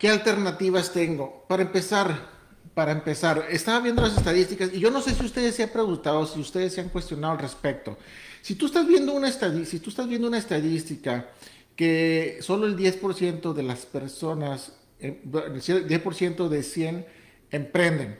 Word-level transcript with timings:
¿qué 0.00 0.08
alternativas 0.08 0.92
tengo? 0.92 1.44
Para 1.46 1.62
empezar, 1.62 2.30
para 2.74 2.90
empezar, 2.90 3.46
estaba 3.50 3.78
viendo 3.80 4.02
las 4.02 4.16
estadísticas 4.16 4.70
y 4.72 4.80
yo 4.80 4.90
no 4.90 5.02
sé 5.02 5.14
si 5.14 5.24
ustedes 5.24 5.54
se 5.54 5.64
han 5.64 5.68
preguntado, 5.68 6.26
si 6.26 6.40
ustedes 6.40 6.72
se 6.72 6.80
han 6.80 6.88
cuestionado 6.88 7.34
al 7.34 7.38
respecto. 7.38 7.96
Si 8.40 8.54
tú 8.54 8.66
estás 8.66 8.88
viendo 8.88 9.12
una 9.12 9.28
estadística, 9.28 9.70
si 9.70 9.78
tú 9.78 9.90
estás 9.90 10.08
viendo 10.08 10.26
una 10.26 10.38
estadística 10.38 11.28
que 11.76 12.38
solo 12.40 12.66
el 12.66 12.76
10% 12.76 13.52
de 13.52 13.62
las 13.62 13.84
personas, 13.84 14.72
eh, 14.98 15.20
el 15.22 15.86
10% 15.86 16.48
de 16.48 16.62
100 16.62 17.06
emprenden. 17.50 18.18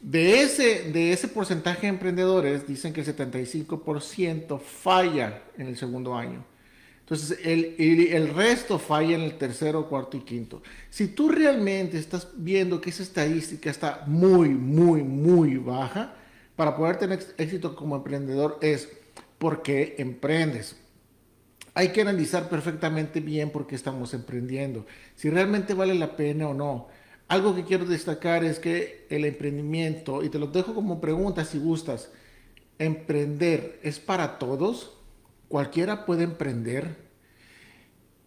De 0.00 0.40
ese, 0.40 0.90
de 0.92 1.12
ese 1.12 1.28
porcentaje 1.28 1.82
de 1.82 1.88
emprendedores, 1.88 2.66
dicen 2.66 2.92
que 2.92 3.02
el 3.02 3.06
75% 3.06 4.60
falla 4.60 5.42
en 5.58 5.66
el 5.66 5.76
segundo 5.76 6.14
año. 6.14 6.44
Entonces, 7.10 7.40
el, 7.42 7.74
el, 8.12 8.32
resto 8.34 8.78
falla 8.78 9.16
en 9.16 9.22
el 9.22 9.36
tercero, 9.36 9.88
cuarto 9.88 10.16
y 10.16 10.20
quinto. 10.20 10.62
Si 10.90 11.08
tú 11.08 11.28
realmente 11.28 11.98
estás 11.98 12.28
viendo 12.36 12.80
que 12.80 12.90
esa 12.90 13.02
estadística 13.02 13.68
está 13.68 14.04
muy, 14.06 14.50
muy, 14.50 15.02
muy 15.02 15.56
baja, 15.56 16.14
para 16.54 16.76
poder 16.76 16.98
tener 16.98 17.18
éxito 17.36 17.74
como 17.74 17.96
emprendedor 17.96 18.58
es 18.62 18.88
porque 19.38 19.96
emprendes. 19.98 20.76
Hay 21.74 21.88
que 21.88 22.02
analizar 22.02 22.48
perfectamente 22.48 23.18
bien 23.18 23.50
por 23.50 23.66
qué 23.66 23.74
estamos 23.74 24.14
emprendiendo, 24.14 24.86
si 25.16 25.30
realmente 25.30 25.74
vale 25.74 25.96
la 25.96 26.14
pena 26.14 26.46
o 26.46 26.54
no. 26.54 26.86
Algo 27.26 27.56
que 27.56 27.64
quiero 27.64 27.86
destacar 27.86 28.44
es 28.44 28.60
que 28.60 29.08
el 29.10 29.24
emprendimiento, 29.24 30.22
y 30.22 30.28
te 30.28 30.38
lo 30.38 30.46
dejo 30.46 30.76
como 30.76 31.00
pregunta 31.00 31.44
si 31.44 31.58
gustas, 31.58 32.12
emprender 32.78 33.80
es 33.82 33.98
para 33.98 34.38
todos 34.38 34.99
cualquiera 35.50 36.06
puede 36.06 36.22
emprender. 36.22 36.96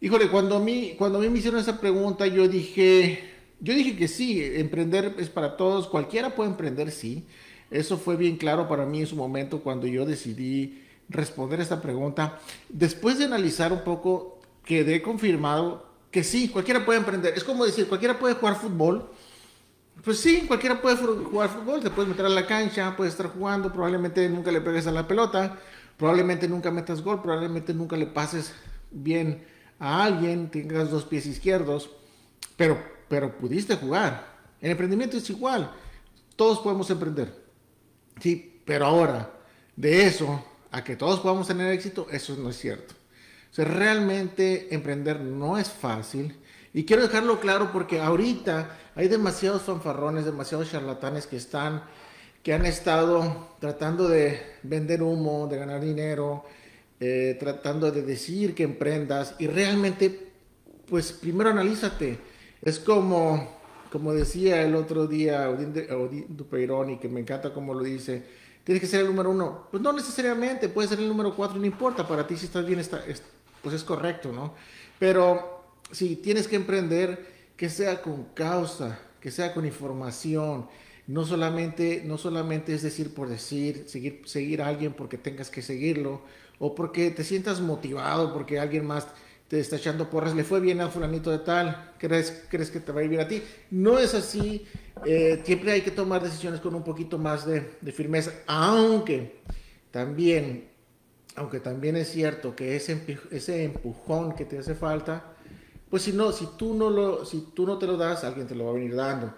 Híjole, 0.02 0.30
cuando 0.30 0.58
a 0.58 0.60
mí, 0.60 0.96
cuando 0.98 1.20
a 1.20 1.22
mí 1.22 1.30
me 1.30 1.40
hicieron 1.40 1.58
esa 1.62 1.80
pregunta, 1.80 2.28
yo 2.28 2.50
dije, 2.50 3.24
yo 3.62 3.74
dije 3.74 3.96
que 3.96 4.10
sí, 4.10 4.44
emprender 4.44 5.16
es 5.18 5.30
para 5.30 5.56
todos, 5.56 5.88
cualquiera 5.88 6.36
puede 6.36 6.50
emprender, 6.50 6.92
sí. 6.92 7.26
Eso 7.72 7.98
fue 7.98 8.18
bien 8.18 8.36
claro 8.36 8.68
para 8.68 8.86
mí 8.86 9.00
en 9.00 9.08
su 9.08 9.16
momento 9.16 9.62
cuando 9.62 9.88
yo 9.88 10.06
decidí 10.06 10.84
responder 11.08 11.62
esta 11.62 11.82
pregunta. 11.82 12.42
Después 12.68 13.18
de 13.18 13.24
analizar 13.24 13.72
un 13.72 13.86
poco, 13.86 14.42
quedé 14.66 15.02
confirmado 15.02 15.88
que 16.12 16.26
sí, 16.26 16.50
cualquiera 16.50 16.84
puede 16.84 17.00
emprender. 17.00 17.36
Es 17.38 17.46
como 17.46 17.64
decir, 17.66 17.88
cualquiera 17.88 18.20
puede 18.20 18.36
jugar 18.36 18.58
fútbol. 18.58 19.10
Pues 20.04 20.20
sí, 20.20 20.44
cualquiera 20.46 20.82
puede 20.82 20.98
jugar 20.98 21.50
fútbol, 21.50 21.80
te 21.80 21.90
puedes 21.90 22.10
meter 22.10 22.26
a 22.26 22.30
la 22.30 22.46
cancha, 22.46 22.98
puedes 22.98 23.14
estar 23.14 23.28
jugando, 23.28 23.72
probablemente 23.72 24.28
nunca 24.28 24.52
le 24.52 24.60
pegues 24.60 24.88
a 24.88 24.92
la 24.92 25.08
pelota, 25.08 25.58
Probablemente 25.98 26.48
nunca 26.48 26.72
metas 26.72 27.02
gol, 27.02 27.22
probablemente 27.22 27.74
nunca 27.74 27.96
le 27.96 28.08
pases 28.08 28.54
bien 28.92 29.46
a 29.80 30.04
alguien, 30.04 30.50
tengas 30.50 30.90
dos 30.90 31.06
pies 31.06 31.26
izquierdos, 31.26 31.90
pero, 32.56 32.82
pero 33.08 33.38
pudiste 33.38 33.76
jugar. 33.76 34.34
El 34.62 34.72
emprendimiento 34.72 35.18
es 35.18 35.30
igual, 35.30 35.72
todos 36.36 36.60
podemos 36.60 36.90
emprender. 36.90 37.44
Sí, 38.20 38.62
pero 38.66 38.86
ahora, 38.86 39.32
de 39.76 40.06
eso 40.06 40.44
a 40.72 40.84
que 40.84 40.96
todos 40.96 41.20
podamos 41.20 41.48
tener 41.48 41.72
éxito, 41.72 42.08
eso 42.12 42.36
no 42.38 42.50
es 42.50 42.58
cierto. 42.58 42.96
O 43.58 43.64
realmente 43.64 44.74
emprender 44.74 45.20
no 45.20 45.58
es 45.58 45.70
fácil. 45.70 46.36
Y 46.74 46.86
quiero 46.86 47.04
dejarlo 47.04 47.40
claro 47.40 47.72
porque 47.72 48.02
ahorita 48.02 48.76
hay 48.96 49.08
demasiados 49.08 49.62
fanfarrones, 49.62 50.26
demasiados 50.26 50.72
charlatanes 50.72 51.28
que 51.28 51.38
están 51.38 51.84
que 52.44 52.54
han 52.54 52.66
estado 52.66 53.56
tratando 53.60 54.10
de 54.10 54.42
vender 54.64 55.02
humo, 55.02 55.48
de 55.48 55.58
ganar 55.58 55.80
dinero, 55.80 56.44
eh, 57.00 57.38
tratando 57.40 57.90
de 57.90 58.02
decir 58.02 58.54
que 58.54 58.64
emprendas 58.64 59.36
y 59.40 59.48
realmente, 59.48 60.32
pues 60.90 61.14
primero 61.14 61.50
analízate. 61.50 62.20
Es 62.62 62.80
como, 62.80 63.58
como 63.90 64.14
decía 64.14 64.62
el 64.62 64.76
otro 64.76 65.08
día 65.08 65.50
Odín 65.50 66.28
Dupeironi, 66.30 67.00
que 67.00 67.08
me 67.08 67.22
encanta 67.22 67.54
como 67.54 67.74
lo 67.74 67.82
dice, 67.82 68.24
tienes 68.66 68.82
que 68.82 68.88
ser 68.88 69.02
el 69.02 69.08
número 69.08 69.32
uno. 69.32 69.68
Pues 69.72 69.82
no 69.82 69.94
necesariamente, 69.94 70.68
puede 70.68 70.90
ser 70.90 71.00
el 71.00 71.08
número 71.08 71.36
cuatro, 71.36 71.58
no 71.58 71.66
importa, 71.66 72.06
para 72.06 72.28
ti 72.28 72.36
si 72.36 72.46
estás 72.46 72.66
bien, 72.66 72.80
está, 72.80 73.02
pues 73.62 73.76
es 73.76 73.84
correcto, 73.86 74.34
¿no? 74.34 74.54
Pero 75.00 75.64
si 75.92 76.18
tienes 76.18 76.50
que 76.50 76.58
emprender, 76.58 77.26
que 77.56 77.70
sea 77.70 78.02
con 78.02 78.26
causa, 78.34 79.00
que 79.22 79.32
sea 79.32 79.54
con 79.54 79.66
información, 79.66 80.68
no 81.08 81.26
solamente, 81.26 82.04
no 82.06 82.18
solamente 82.18 82.74
es 82.74 82.82
decir 82.82 83.14
por 83.14 83.30
decir, 83.30 83.86
seguir, 83.88 84.22
seguir 84.26 84.62
a 84.62 84.68
alguien 84.68 84.94
porque 84.94 85.18
tengas 85.18 85.50
que 85.50 85.62
seguirlo, 85.62 86.22
o 86.60 86.76
porque 86.76 87.12
te 87.12 87.24
sientas 87.24 87.60
motivado, 87.60 88.34
porque 88.34 88.60
alguien 88.60 88.86
más 88.86 89.08
te 89.48 89.60
está 89.60 89.76
echando 89.76 90.10
porras, 90.10 90.34
le 90.34 90.44
fue 90.44 90.60
bien 90.60 90.82
al 90.82 90.92
fulanito 90.92 91.30
de 91.30 91.40
tal, 91.40 91.94
¿crees, 91.98 92.46
crees 92.50 92.72
que 92.72 92.80
te 92.80 92.92
va 92.92 93.02
a 93.02 93.04
ir 93.04 93.10
bien 93.10 93.22
a 93.22 93.28
ti? 93.28 93.44
No 93.72 94.00
es 94.00 94.16
así, 94.16 94.66
eh, 95.06 95.42
siempre 95.44 95.74
hay 95.74 95.82
que 95.82 95.92
tomar 95.92 96.24
decisiones 96.24 96.62
con 96.62 96.74
un 96.74 96.84
poquito 96.84 97.18
más 97.18 97.46
de, 97.46 97.62
firmeza, 97.92 98.32
aunque 98.48 99.42
también, 99.92 100.70
aunque 101.36 101.60
también 101.60 101.98
es 101.98 102.10
cierto 102.10 102.56
que 102.56 102.76
ese, 102.76 103.20
ese 103.32 103.66
empujón 103.66 104.34
que 104.34 104.46
te 104.46 104.58
hace 104.58 104.74
falta, 104.74 105.36
pues 105.90 106.04
si 106.04 106.14
no, 106.14 106.32
si 106.32 106.48
tú 106.58 106.74
no, 106.74 106.90
lo, 106.90 107.26
si 107.26 107.50
tú 107.54 107.68
no 107.68 107.78
te 107.78 107.86
lo 107.86 107.98
das, 107.98 108.24
alguien 108.24 108.48
te 108.48 108.56
lo 108.56 108.66
va 108.66 108.72
a 108.72 108.74
venir 108.74 108.96
dando. 108.96 109.36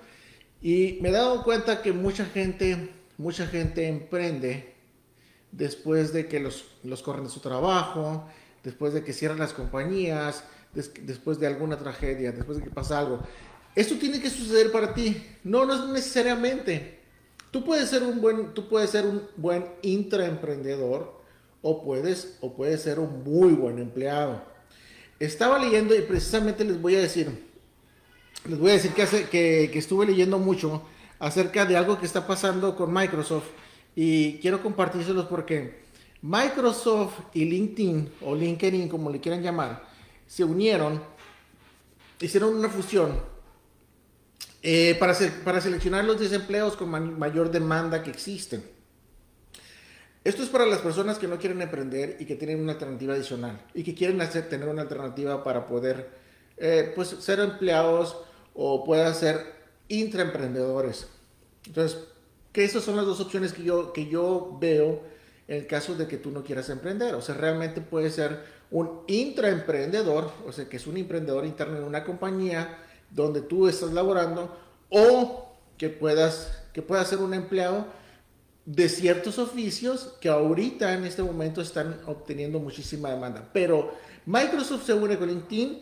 Y 0.65 0.97
me 0.99 1.09
he 1.09 1.11
dado 1.11 1.43
cuenta 1.43 1.83
que 1.83 1.93
mucha 1.93 2.25
gente, 2.25 2.89
mucha 3.19 3.45
gente 3.45 3.87
emprende 3.87 4.73
después 5.51 6.11
de 6.11 6.27
que 6.27 6.39
los, 6.39 6.65
los 6.81 7.03
corren 7.03 7.25
de 7.25 7.29
su 7.29 7.39
trabajo, 7.39 8.27
después 8.63 8.91
de 8.91 9.03
que 9.03 9.13
cierran 9.13 9.37
las 9.37 9.53
compañías, 9.53 10.43
después 10.73 11.39
de 11.39 11.45
alguna 11.45 11.77
tragedia, 11.77 12.31
después 12.31 12.57
de 12.57 12.63
que 12.63 12.71
pasa 12.71 12.97
algo. 12.97 13.19
Esto 13.75 13.93
tiene 13.99 14.19
que 14.19 14.31
suceder 14.31 14.71
para 14.71 14.95
ti. 14.95 15.23
No, 15.43 15.65
no 15.65 15.75
es 15.75 15.87
necesariamente. 15.87 16.97
Tú 17.51 17.63
puedes 17.63 17.87
ser 17.87 18.01
un 18.01 18.19
buen, 18.19 18.55
tú 18.55 18.67
puedes 18.67 18.89
ser 18.89 19.05
un 19.05 19.21
buen 19.37 19.67
intraemprendedor 19.83 21.21
o 21.61 21.83
puedes, 21.83 22.39
o 22.41 22.55
puedes 22.55 22.81
ser 22.81 22.97
un 22.97 23.23
muy 23.23 23.53
buen 23.53 23.77
empleado. 23.77 24.41
Estaba 25.19 25.59
leyendo 25.59 25.93
y 25.93 26.01
precisamente 26.01 26.63
les 26.63 26.81
voy 26.81 26.95
a 26.95 27.01
decir, 27.01 27.53
les 28.47 28.59
voy 28.59 28.71
a 28.71 28.73
decir 28.73 28.91
que, 28.91 29.01
hace, 29.03 29.29
que, 29.29 29.71
estuve 29.77 30.05
leyendo 30.05 30.37
mucho 30.39 30.83
acerca 31.19 31.65
de 31.65 31.77
algo 31.77 31.99
que 31.99 32.05
está 32.05 32.27
pasando 32.27 32.75
con 32.75 32.93
Microsoft 32.93 33.47
y 33.95 34.39
quiero 34.39 34.61
compartírselos 34.61 35.25
porque 35.25 35.83
Microsoft 36.21 37.19
y 37.33 37.45
LinkedIn 37.45 38.09
o 38.21 38.35
LinkedIn 38.35 38.89
como 38.89 39.09
le 39.09 39.19
quieran 39.19 39.41
llamar 39.41 39.83
se 40.27 40.43
unieron, 40.43 41.01
hicieron 42.19 42.55
una 42.55 42.69
fusión 42.69 43.19
eh, 44.61 44.95
para, 44.99 45.13
seleccionar 45.13 46.03
los 46.05 46.19
desempleos 46.19 46.75
con 46.75 47.19
mayor 47.19 47.51
demanda 47.51 48.01
que 48.01 48.09
existen. 48.09 48.63
Esto 50.23 50.41
es 50.41 50.49
para 50.49 50.65
las 50.65 50.79
personas 50.79 51.19
que 51.19 51.27
no 51.27 51.37
quieren 51.37 51.61
emprender 51.61 52.17
y 52.19 52.25
que 52.25 52.35
tienen 52.35 52.59
una 52.59 52.71
alternativa 52.71 53.13
adicional 53.13 53.61
y 53.75 53.83
que 53.83 53.93
quieren 53.93 54.17
tener 54.49 54.67
una 54.67 54.81
alternativa 54.81 55.43
para 55.43 55.67
poder 55.67 56.09
eh, 56.57 56.91
pues, 56.95 57.09
ser 57.09 57.39
empleados 57.41 58.17
o 58.55 58.83
pueda 58.83 59.13
ser 59.13 59.53
intraemprendedores. 59.89 61.07
Entonces, 61.67 61.99
que 62.51 62.63
esas 62.63 62.83
son 62.83 62.95
las 62.95 63.05
dos 63.05 63.19
opciones 63.19 63.53
que 63.53 63.63
yo, 63.63 63.91
que 63.91 64.07
yo 64.07 64.57
veo 64.59 65.01
en 65.47 65.57
el 65.57 65.67
caso 65.67 65.93
de 65.95 66.07
que 66.07 66.17
tú 66.17 66.31
no 66.31 66.43
quieras 66.43 66.69
emprender. 66.69 67.13
O 67.15 67.21
sea, 67.21 67.35
realmente 67.35 67.81
puede 67.81 68.09
ser 68.09 68.39
un 68.71 69.01
intraemprendedor, 69.07 70.31
o 70.47 70.51
sea, 70.51 70.67
que 70.67 70.77
es 70.77 70.87
un 70.87 70.97
emprendedor 70.97 71.45
interno 71.45 71.77
en 71.77 71.83
una 71.83 72.03
compañía 72.03 72.79
donde 73.11 73.41
tú 73.41 73.67
estás 73.67 73.91
laborando, 73.91 74.57
o 74.89 75.53
que 75.77 75.89
puedas, 75.89 76.63
que 76.73 76.81
puedas 76.81 77.07
ser 77.07 77.19
un 77.19 77.33
empleado 77.33 77.85
de 78.65 78.89
ciertos 78.89 79.37
oficios 79.37 80.15
que 80.19 80.29
ahorita 80.29 80.93
en 80.93 81.05
este 81.05 81.21
momento 81.21 81.61
están 81.61 81.99
obteniendo 82.07 82.59
muchísima 82.59 83.11
demanda. 83.11 83.49
Pero 83.53 83.93
Microsoft 84.25 84.85
se 84.85 84.93
une 84.93 85.17
con 85.17 85.29
LinkedIn, 85.29 85.81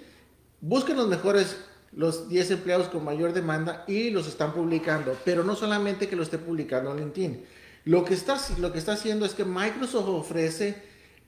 los 0.61 1.07
mejores 1.07 1.55
los 1.95 2.29
10 2.29 2.51
empleados 2.51 2.87
con 2.87 3.03
mayor 3.03 3.33
demanda 3.33 3.83
y 3.87 4.09
los 4.09 4.27
están 4.27 4.53
publicando. 4.53 5.17
Pero 5.25 5.43
no 5.43 5.55
solamente 5.55 6.07
que 6.07 6.15
lo 6.15 6.23
esté 6.23 6.37
publicando 6.37 6.93
LinkedIn. 6.93 7.45
Lo 7.85 8.05
que, 8.05 8.13
está, 8.13 8.39
lo 8.59 8.71
que 8.71 8.79
está 8.79 8.93
haciendo 8.93 9.25
es 9.25 9.33
que 9.33 9.43
Microsoft 9.43 10.07
ofrece 10.07 10.81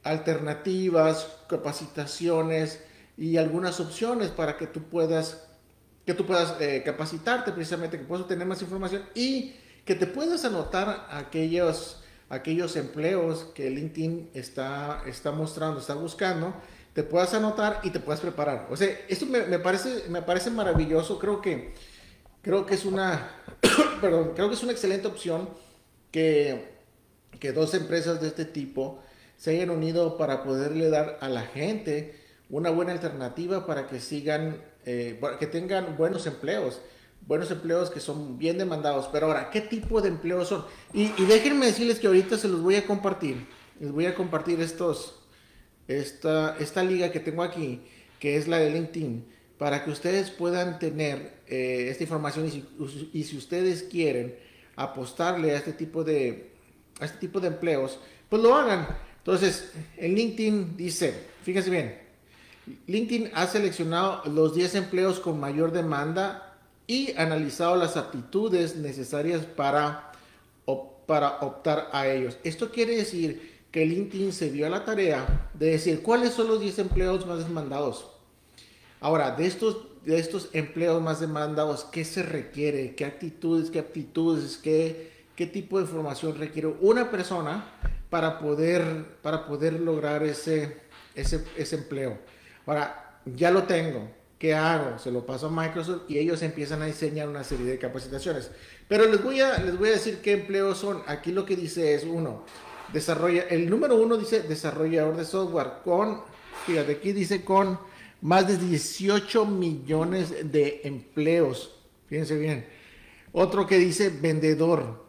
alternativas, 0.03 1.27
capacitaciones 1.49 2.81
y 3.17 3.37
algunas 3.37 3.79
opciones 3.79 4.29
para 4.29 4.55
que 4.55 4.67
tú 4.67 4.83
puedas, 4.83 5.47
que 6.05 6.13
tú 6.13 6.25
puedas 6.25 6.55
eh, 6.61 6.81
capacitarte 6.85 7.51
precisamente, 7.51 7.97
que 7.97 8.05
puedas 8.05 8.27
tener 8.27 8.47
más 8.47 8.61
información 8.61 9.03
y 9.15 9.55
que 9.83 9.95
te 9.95 10.07
puedas 10.07 10.45
anotar 10.45 11.07
aquellos, 11.11 12.01
aquellos 12.29 12.75
empleos 12.75 13.51
que 13.53 13.69
LinkedIn 13.69 14.29
está, 14.33 15.03
está 15.05 15.31
mostrando, 15.31 15.79
está 15.79 15.93
buscando 15.95 16.53
te 16.95 17.03
puedas 17.03 17.33
anotar 17.33 17.81
y 17.83 17.91
te 17.91 17.99
puedas 17.99 18.21
preparar. 18.21 18.67
O 18.71 18.77
sea, 18.77 18.89
esto 19.07 19.27
me, 19.27 19.59
parece, 19.59 20.09
me 20.09 20.23
parece 20.23 20.49
maravilloso. 20.49 21.19
Creo 21.19 21.41
que, 21.41 21.73
creo 22.41 22.65
que 22.65 22.73
es 22.73 22.85
una, 22.85 23.31
perdón, 24.01 24.31
creo 24.33 24.47
que 24.47 24.55
es 24.55 24.63
una 24.63 24.71
excelente 24.71 25.05
opción 25.05 25.49
que, 26.09 26.73
que 27.39 27.51
dos 27.51 27.73
empresas 27.73 28.21
de 28.21 28.29
este 28.29 28.45
tipo 28.45 29.03
se 29.37 29.51
hayan 29.51 29.69
unido 29.69 30.17
para 30.17 30.43
poderle 30.43 30.89
dar 30.89 31.17
a 31.21 31.29
la 31.29 31.41
gente 31.41 32.19
una 32.49 32.69
buena 32.69 32.93
alternativa 32.93 33.65
para 33.65 33.87
que 33.87 33.99
sigan 33.99 34.61
eh, 34.85 35.19
que 35.39 35.47
tengan 35.47 35.97
buenos 35.97 36.27
empleos, 36.27 36.79
buenos 37.27 37.49
empleos 37.49 37.89
que 37.89 37.99
son 37.99 38.37
bien 38.37 38.57
demandados. 38.57 39.09
Pero 39.11 39.25
ahora, 39.27 39.49
¿qué 39.49 39.59
tipo 39.59 39.99
de 39.99 40.09
empleos 40.09 40.47
son? 40.47 40.63
Y, 40.93 41.09
déjenme 41.25 41.65
decirles 41.65 41.99
que 41.99 42.07
ahorita 42.07 42.37
se 42.37 42.47
los 42.47 42.61
voy 42.61 42.75
a 42.75 42.85
compartir. 42.85 43.47
Les 43.79 43.91
voy 43.91 44.05
a 44.05 44.15
compartir 44.15 44.61
estos, 44.61 45.24
esta, 45.87 46.57
esta 46.59 46.83
liga 46.83 47.11
que 47.11 47.19
tengo 47.19 47.43
aquí, 47.43 47.81
que 48.19 48.37
es 48.37 48.47
la 48.47 48.57
de 48.57 48.71
LinkedIn, 48.71 49.25
para 49.57 49.83
que 49.83 49.91
ustedes 49.91 50.31
puedan 50.31 50.79
tener 50.79 51.33
eh, 51.47 51.87
esta 51.89 52.03
información 52.03 52.45
y 53.13 53.23
si, 53.23 53.37
ustedes 53.37 53.83
quieren 53.83 54.35
apostarle 54.75 55.51
a 55.51 55.57
este 55.57 55.73
tipo 55.73 56.03
de, 56.03 56.51
a 56.99 57.05
este 57.05 57.19
tipo 57.19 57.39
de 57.39 57.47
empleos, 57.47 57.99
pues 58.29 58.41
lo 58.41 58.55
hagan. 58.55 58.87
Entonces, 59.17 59.71
en 59.97 60.15
LinkedIn 60.15 60.77
dice, 60.77 61.13
fíjense 61.43 61.69
bien, 61.69 61.97
LinkedIn 62.87 63.31
ha 63.33 63.47
seleccionado 63.47 64.23
los 64.29 64.55
10 64.55 64.75
empleos 64.75 65.19
con 65.19 65.39
mayor 65.39 65.71
demanda 65.71 66.57
y 66.87 67.15
analizado 67.17 67.75
las 67.75 67.97
aptitudes 67.97 68.75
necesarias 68.75 69.45
para, 69.45 70.11
para 71.05 71.39
optar 71.39 71.89
a 71.93 72.07
ellos. 72.07 72.37
Esto 72.43 72.71
quiere 72.71 72.95
decir 72.95 73.54
que 73.75 73.85
LinkedIn 73.85 74.31
se 74.31 74.51
dio 74.51 74.65
a 74.65 74.69
la 74.69 74.85
tarea 74.85 75.49
de 75.53 75.71
decir 75.71 76.01
cuáles 76.01 76.31
son 76.31 76.47
los 76.47 76.61
10 76.61 76.79
empleos 76.79 77.27
más 77.27 77.39
demandados. 77.39 78.07
Ahora, 79.01 79.31
de 79.31 79.45
estos, 79.45 79.87
de 80.05 80.17
estos 80.17 80.47
empleos 80.53 81.01
más 81.01 81.19
demandados, 81.19 81.83
¿qué 81.83 82.05
se 82.05 82.23
requiere? 82.23 82.95
¿Qué 82.95 83.03
actitudes, 83.03 83.69
qué 83.69 83.79
aptitudes, 83.79 84.55
qué, 84.55 85.11
qué 85.35 85.45
tipo 85.45 85.77
de 85.77 85.87
formación 85.87 86.37
requiere 86.37 86.73
una 86.79 87.11
persona 87.11 87.65
para 88.09 88.39
poder, 88.39 89.17
para 89.21 89.45
poder 89.45 89.73
lograr 89.73 90.23
ese, 90.23 90.77
ese, 91.13 91.43
ese 91.57 91.75
empleo. 91.75 92.17
Ahora, 92.65 93.19
ya 93.25 93.51
lo 93.51 93.63
tengo. 93.63 94.09
¿Qué 94.39 94.53
hago? 94.53 94.99
Se 94.99 95.11
lo 95.11 95.25
paso 95.25 95.47
a 95.47 95.51
Microsoft 95.51 96.03
y 96.07 96.17
ellos 96.17 96.41
empiezan 96.43 96.81
a 96.81 96.85
diseñar 96.85 97.27
una 97.27 97.43
serie 97.43 97.65
de 97.65 97.77
capacitaciones. 97.77 98.51
Pero 98.87 99.05
les 99.05 99.21
voy 99.21 99.41
a, 99.41 99.57
les 99.57 99.77
voy 99.77 99.89
a 99.89 99.93
decir 99.93 100.19
qué 100.21 100.31
empleos 100.31 100.77
son. 100.77 101.01
Aquí 101.07 101.33
lo 101.33 101.43
que 101.43 101.57
dice 101.57 101.93
es 101.93 102.05
uno, 102.05 102.45
desarrolla, 102.95 103.43
el 103.49 103.69
número 103.69 103.95
uno 103.95 104.17
dice 104.17 104.41
desarrollador 104.41 105.17
de 105.17 105.25
software 105.25 105.83
con, 105.83 106.21
fíjate, 106.65 106.93
aquí 106.93 107.11
dice 107.13 107.43
con 107.43 107.77
más 108.21 108.47
de 108.47 108.57
18 108.57 109.45
millones 109.45 110.51
de 110.51 110.81
empleos. 110.85 111.75
Fíjense 112.07 112.37
bien. 112.37 112.65
Otro 113.33 113.67
que 113.67 113.77
dice 113.77 114.09
vendedor. 114.09 115.05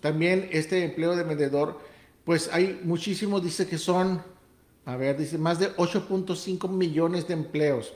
También 0.00 0.48
este 0.50 0.82
empleo 0.82 1.14
de 1.14 1.22
vendedor 1.22 1.78
pues 2.26 2.50
hay 2.52 2.80
muchísimos, 2.82 3.44
dice 3.44 3.68
que 3.68 3.78
son, 3.78 4.20
a 4.84 4.96
ver, 4.96 5.16
dice 5.16 5.38
más 5.38 5.60
de 5.60 5.72
8.5 5.76 6.68
millones 6.68 7.28
de 7.28 7.34
empleos. 7.34 7.92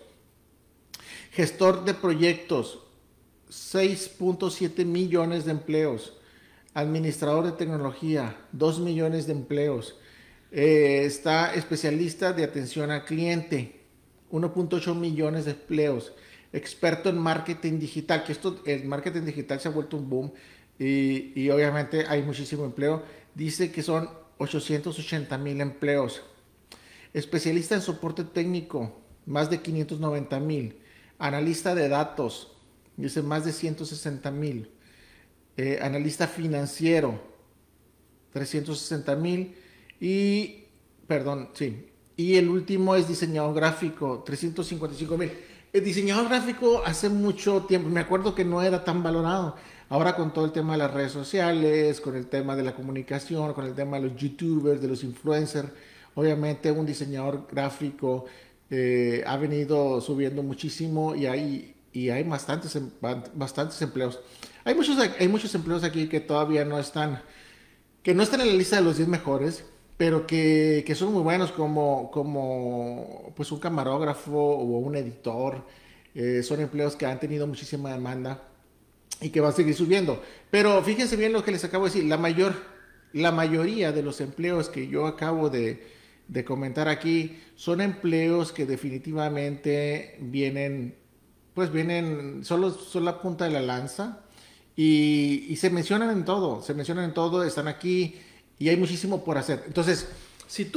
Gestor 1.33 1.85
de 1.85 1.95
proyectos, 1.95 2.79
6.7 3.51 4.85
millones 4.85 5.47
de 5.47 5.51
empleos. 5.51 6.13
Administrador 6.73 7.45
de 7.45 7.53
tecnología, 7.53 8.37
2 8.53 8.81
millones 8.81 9.27
de 9.27 9.33
empleos. 9.33 9.97
Eh, 10.53 11.03
está 11.05 11.55
especialista 11.55 12.33
de 12.33 12.45
atención 12.45 12.91
al 12.91 13.05
cliente, 13.05 13.81
1.8 14.31 14.95
millones 14.95 15.45
de 15.45 15.53
empleos. 15.53 16.13
Experto 16.53 17.09
en 17.09 17.19
marketing 17.19 17.79
digital, 17.79 18.25
que 18.25 18.33
esto, 18.33 18.61
el 18.67 18.85
marketing 18.85 19.23
digital 19.23 19.61
se 19.61 19.69
ha 19.69 19.73
vuelto 19.73 19.97
un 19.97 20.09
boom 20.09 20.33
y, 20.79 21.33
y 21.41 21.51
obviamente 21.51 22.05
hay 22.09 22.23
muchísimo 22.23 22.65
empleo. 22.65 23.03
Dice 23.35 23.73
que 23.73 23.83
son 23.83 24.09
880 24.39 25.37
mil 25.39 25.61
empleos. 25.61 26.23
Especialista 27.13 27.75
en 27.75 27.83
soporte 27.83 28.23
técnico, 28.23 29.01
más 29.27 29.51
de 29.51 29.61
590 29.61 30.39
mil. 30.41 30.79
Analista 31.19 31.75
de 31.75 31.89
datos, 31.89 32.53
dice 32.97 33.23
más 33.23 33.45
de 33.45 33.53
160 33.53 34.31
mil. 34.31 34.71
Eh, 35.57 35.79
analista 35.83 36.27
financiero, 36.27 37.21
360 38.33 39.17
mil. 39.17 39.55
Y, 40.01 40.65
perdón, 41.07 41.51
sí. 41.55 41.87
Y 42.17 42.37
el 42.37 42.49
último 42.49 42.95
es 42.95 43.09
diseñador 43.09 43.55
gráfico, 43.55 44.23
355 44.25 45.17
mil. 45.19 45.33
El 45.73 45.85
diseñador 45.85 46.29
gráfico 46.29 46.83
hace 46.85 47.09
mucho 47.09 47.63
tiempo, 47.63 47.89
me 47.89 48.01
acuerdo 48.01 48.35
que 48.35 48.45
no 48.45 48.63
era 48.63 48.85
tan 48.85 49.03
valorado. 49.03 49.57
Ahora 49.89 50.15
con 50.15 50.33
todo 50.33 50.45
el 50.45 50.53
tema 50.53 50.73
de 50.73 50.79
las 50.79 50.93
redes 50.93 51.13
sociales, 51.13 52.01
con 52.01 52.15
el 52.17 52.27
tema 52.27 52.57
de 52.57 52.63
la 52.63 52.75
comunicación, 52.75 53.53
con 53.55 53.65
el 53.65 53.75
tema 53.75 53.99
de 53.99 54.09
los 54.09 54.17
youtubers, 54.17 54.81
de 54.81 54.89
los 54.89 55.03
influencers, 55.03 55.69
obviamente 56.15 56.71
un 56.71 56.87
diseñador 56.87 57.47
gráfico 57.51 58.27
eh, 58.71 59.25
ha 59.27 59.37
venido 59.37 60.01
subiendo 60.01 60.43
muchísimo 60.43 61.17
y 61.17 61.27
hay, 61.27 61.75
y 61.93 62.11
hay 62.11 62.23
bastantes, 62.23 62.77
em, 62.77 62.91
bastantes 63.35 63.81
empleos. 63.83 64.21
Hay 64.65 64.75
muchos, 64.75 64.99
hay 64.99 65.29
muchos 65.29 65.55
empleos 65.55 65.85
aquí 65.85 66.09
que 66.09 66.21
todavía 66.21 66.65
no 66.65 66.79
están, 66.79 67.23
que 68.03 68.15
no 68.15 68.23
están 68.23 68.43
en 68.43 68.49
la 68.49 68.55
lista 68.55 68.77
de 68.77 68.83
los 68.83 68.97
10 68.99 69.09
mejores, 69.09 69.65
pero 69.97 70.27
que, 70.27 70.85
que, 70.87 70.95
son 70.95 71.13
muy 71.13 71.23
buenos 71.23 71.53
como, 71.53 72.11
como 72.11 73.33
pues 73.37 73.51
un 73.53 73.59
camarógrafo 73.59 74.33
o 74.33 74.79
un 74.79 74.97
editor. 74.97 75.65
Eh, 76.15 76.43
son 76.43 76.61
empleos 76.61 76.97
que 76.97 77.07
han 77.07 77.21
tenido 77.21 77.47
muchísima 77.47 77.93
demanda 77.93 78.43
y 79.21 79.31
que 79.31 79.41
va 79.41 79.51
a 79.51 79.53
seguir 79.53 79.75
subiendo. 79.75 80.23
Pero 80.51 80.83
fíjense 80.83 81.17
bien 81.17 81.33
lo 81.33 81.45
que 81.45 81.53
les 81.53 81.65
acabo 81.65 81.85
de 81.85 81.93
decir, 81.93 82.09
la 82.09 82.17
mayor, 82.19 82.55
la 83.13 83.33
mayoría 83.33 83.93
de 83.93 84.03
los 84.03 84.21
empleos 84.21 84.69
que 84.69 84.89
yo 84.89 85.07
acabo 85.07 85.51
de, 85.51 85.87
de 86.29 86.45
comentar 86.45 86.89
aquí 86.89 87.39
son 87.55 87.81
empleos 87.81 88.53
que 88.53 88.67
definitivamente 88.67 90.17
vienen, 90.21 90.97
pues 91.55 91.73
vienen, 91.73 92.45
solo 92.45 92.71
son 92.71 93.05
la 93.05 93.23
punta 93.23 93.45
de 93.45 93.51
la 93.53 93.63
lanza 93.63 94.25
y, 94.77 95.57
se 95.57 95.71
mencionan 95.71 96.11
en 96.11 96.25
todo, 96.25 96.63
se 96.63 96.75
mencionan 96.75 97.05
en 97.05 97.15
todo, 97.15 97.45
están 97.45 97.69
aquí 97.69 98.17
y 98.59 98.69
hay 98.69 98.77
muchísimo 98.77 99.25
por 99.25 99.39
hacer. 99.39 99.65
Entonces, 99.67 100.09
si 100.47 100.71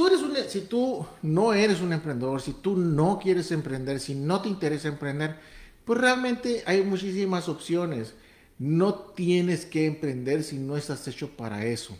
si 0.48 0.60
tú 0.62 1.06
no 1.22 1.52
eres 1.52 1.80
un 1.80 1.92
emprendedor, 1.92 2.40
si 2.40 2.52
tú 2.52 2.76
no 2.76 3.18
quieres 3.18 3.50
emprender, 3.50 4.00
si 4.00 4.14
no 4.14 4.40
te 4.40 4.48
interesa 4.48 4.88
emprender, 4.88 5.36
pues 5.84 6.00
realmente 6.00 6.62
hay 6.66 6.82
muchísimas 6.82 7.48
opciones. 7.48 8.14
No 8.58 8.94
tienes 8.94 9.66
que 9.66 9.86
emprender 9.86 10.44
si 10.44 10.58
no 10.58 10.76
estás 10.76 11.06
hecho 11.08 11.30
para 11.36 11.66
eso. 11.66 11.96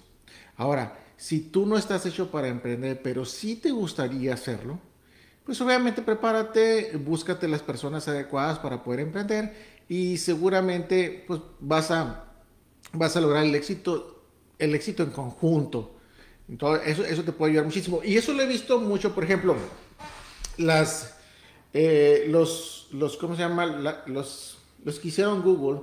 Ahora, 0.56 0.98
si 1.16 1.40
tú 1.40 1.66
no 1.66 1.76
estás 1.76 2.06
hecho 2.06 2.30
para 2.30 2.48
emprender, 2.48 3.00
pero 3.02 3.24
sí 3.24 3.56
te 3.56 3.70
gustaría 3.70 4.34
hacerlo, 4.34 4.78
pues 5.44 5.60
obviamente 5.60 6.00
prepárate, 6.00 6.96
búscate 6.96 7.48
las 7.48 7.62
personas 7.62 8.08
adecuadas 8.08 8.58
para 8.58 8.82
poder 8.82 9.00
emprender 9.00 9.73
y 9.88 10.16
seguramente 10.16 11.24
pues 11.26 11.40
vas 11.60 11.90
a, 11.90 12.32
vas 12.92 13.16
a 13.16 13.20
lograr 13.20 13.44
el 13.44 13.54
éxito, 13.54 14.24
el 14.58 14.74
éxito 14.74 15.02
en 15.02 15.10
conjunto. 15.10 15.94
Entonces, 16.48 16.88
eso, 16.88 17.04
eso 17.04 17.22
te 17.22 17.32
puede 17.32 17.52
ayudar 17.52 17.66
muchísimo. 17.66 18.00
Y 18.04 18.16
eso 18.16 18.32
lo 18.32 18.42
he 18.42 18.46
visto 18.46 18.78
mucho, 18.80 19.14
por 19.14 19.24
ejemplo, 19.24 19.56
las, 20.58 21.16
eh, 21.72 22.26
los, 22.28 22.88
los, 22.92 23.16
¿cómo 23.16 23.34
se 23.34 23.42
llama? 23.42 23.66
los, 24.06 24.58
los 24.84 24.98
que 24.98 25.08
hicieron 25.08 25.42
Google, 25.42 25.80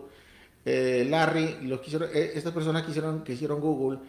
eh, 0.66 1.06
Larry, 1.10 1.58
lo 1.64 1.82
que 1.82 1.96
eh, 2.14 2.32
estas 2.36 2.54
personas 2.54 2.84
que 2.84 2.92
hicieron, 2.92 3.24
que 3.24 3.34
hicieron 3.34 3.60
Google, 3.60 4.00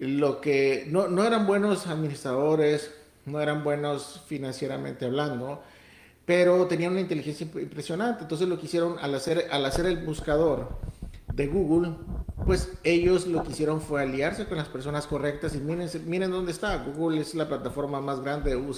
lo 0.00 0.40
que 0.40 0.86
no, 0.88 1.08
no, 1.08 1.24
eran 1.24 1.46
buenos 1.46 1.86
administradores, 1.86 2.92
no 3.26 3.40
eran 3.40 3.62
buenos 3.62 4.22
financieramente 4.26 5.04
hablando, 5.04 5.62
pero 6.24 6.66
tenían 6.66 6.92
una 6.92 7.00
inteligencia 7.00 7.46
impresionante. 7.46 8.22
Entonces 8.22 8.48
lo 8.48 8.58
que 8.58 8.66
hicieron 8.66 8.96
al 9.00 9.14
hacer, 9.14 9.48
al 9.50 9.64
hacer 9.66 9.86
el 9.86 10.04
buscador 10.04 10.78
de 11.32 11.46
Google, 11.46 11.94
pues 12.46 12.70
ellos 12.84 13.26
lo 13.26 13.42
que 13.42 13.50
hicieron 13.50 13.80
fue 13.80 14.02
aliarse 14.02 14.46
con 14.46 14.56
las 14.56 14.68
personas 14.68 15.06
correctas 15.06 15.54
y 15.54 15.58
miren, 15.58 15.88
miren 16.06 16.30
dónde 16.30 16.52
está. 16.52 16.76
Google 16.84 17.20
es 17.20 17.34
la 17.34 17.48
plataforma 17.48 18.00
más 18.00 18.20
grande 18.20 18.54
de, 18.54 18.74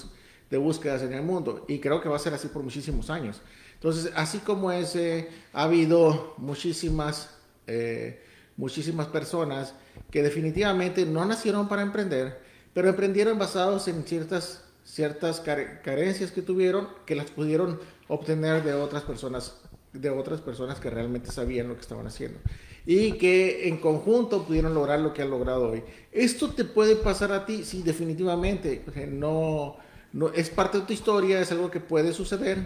de 0.51 0.57
búsquedas 0.57 1.03
en 1.03 1.13
el 1.13 1.23
mundo 1.23 1.65
y 1.69 1.79
creo 1.79 2.01
que 2.01 2.09
va 2.09 2.17
a 2.17 2.21
ser 2.21 2.35
así 2.35 2.49
por 2.49 2.63
muchísimos 2.63 3.11
años. 3.11 3.41
Entonces, 3.75 4.11
así 4.17 4.39
como 4.39 4.73
ese, 4.73 5.29
ha 5.53 5.65
habido 5.65 6.35
muchísimas, 6.39 7.31
eh, 7.67 8.23
muchísimas 8.57 9.07
personas 9.09 9.75
que 10.11 10.23
definitivamente 10.23 11.05
no 11.05 11.25
nacieron 11.25 11.69
para 11.69 11.83
emprender, 11.83 12.41
pero 12.73 12.89
emprendieron 12.89 13.39
basados 13.39 13.87
en 13.89 14.03
ciertas, 14.05 14.65
ciertas 14.87 15.41
carencias 15.41 16.31
que 16.31 16.41
tuvieron, 16.41 16.89
que 17.05 17.15
las 17.15 17.31
pudieron 17.31 17.79
obtener 18.09 18.63
de 18.63 18.73
otras 18.73 19.03
personas 19.03 19.61
de 20.01 20.11
otras 20.11 20.41
personas 20.41 20.79
que 20.79 20.91
realmente 20.91 21.31
sabían 21.31 21.69
lo 21.69 21.75
que 21.75 21.81
estaban 21.81 22.07
haciendo 22.07 22.39
y 22.85 23.13
que 23.13 23.69
en 23.69 23.79
conjunto 23.79 24.45
pudieron 24.45 24.73
lograr 24.75 25.01
lo 25.01 25.13
que 25.13 25.23
han 25.23 25.31
logrado 25.31 25.71
hoy. 25.71 25.83
Esto 26.13 26.51
te 26.51 26.65
puede 26.65 26.95
pasar 26.95 27.33
a 27.33 27.45
ti, 27.45 27.65
sí, 27.65 27.83
definitivamente. 27.83 28.85
No, 29.09 29.77
no 30.13 30.29
es 30.33 30.51
parte 30.51 30.79
de 30.79 30.87
tu 30.87 30.93
historia, 30.93 31.41
es 31.41 31.51
algo 31.51 31.69
que 31.69 31.81
puede 31.81 32.13
suceder 32.13 32.65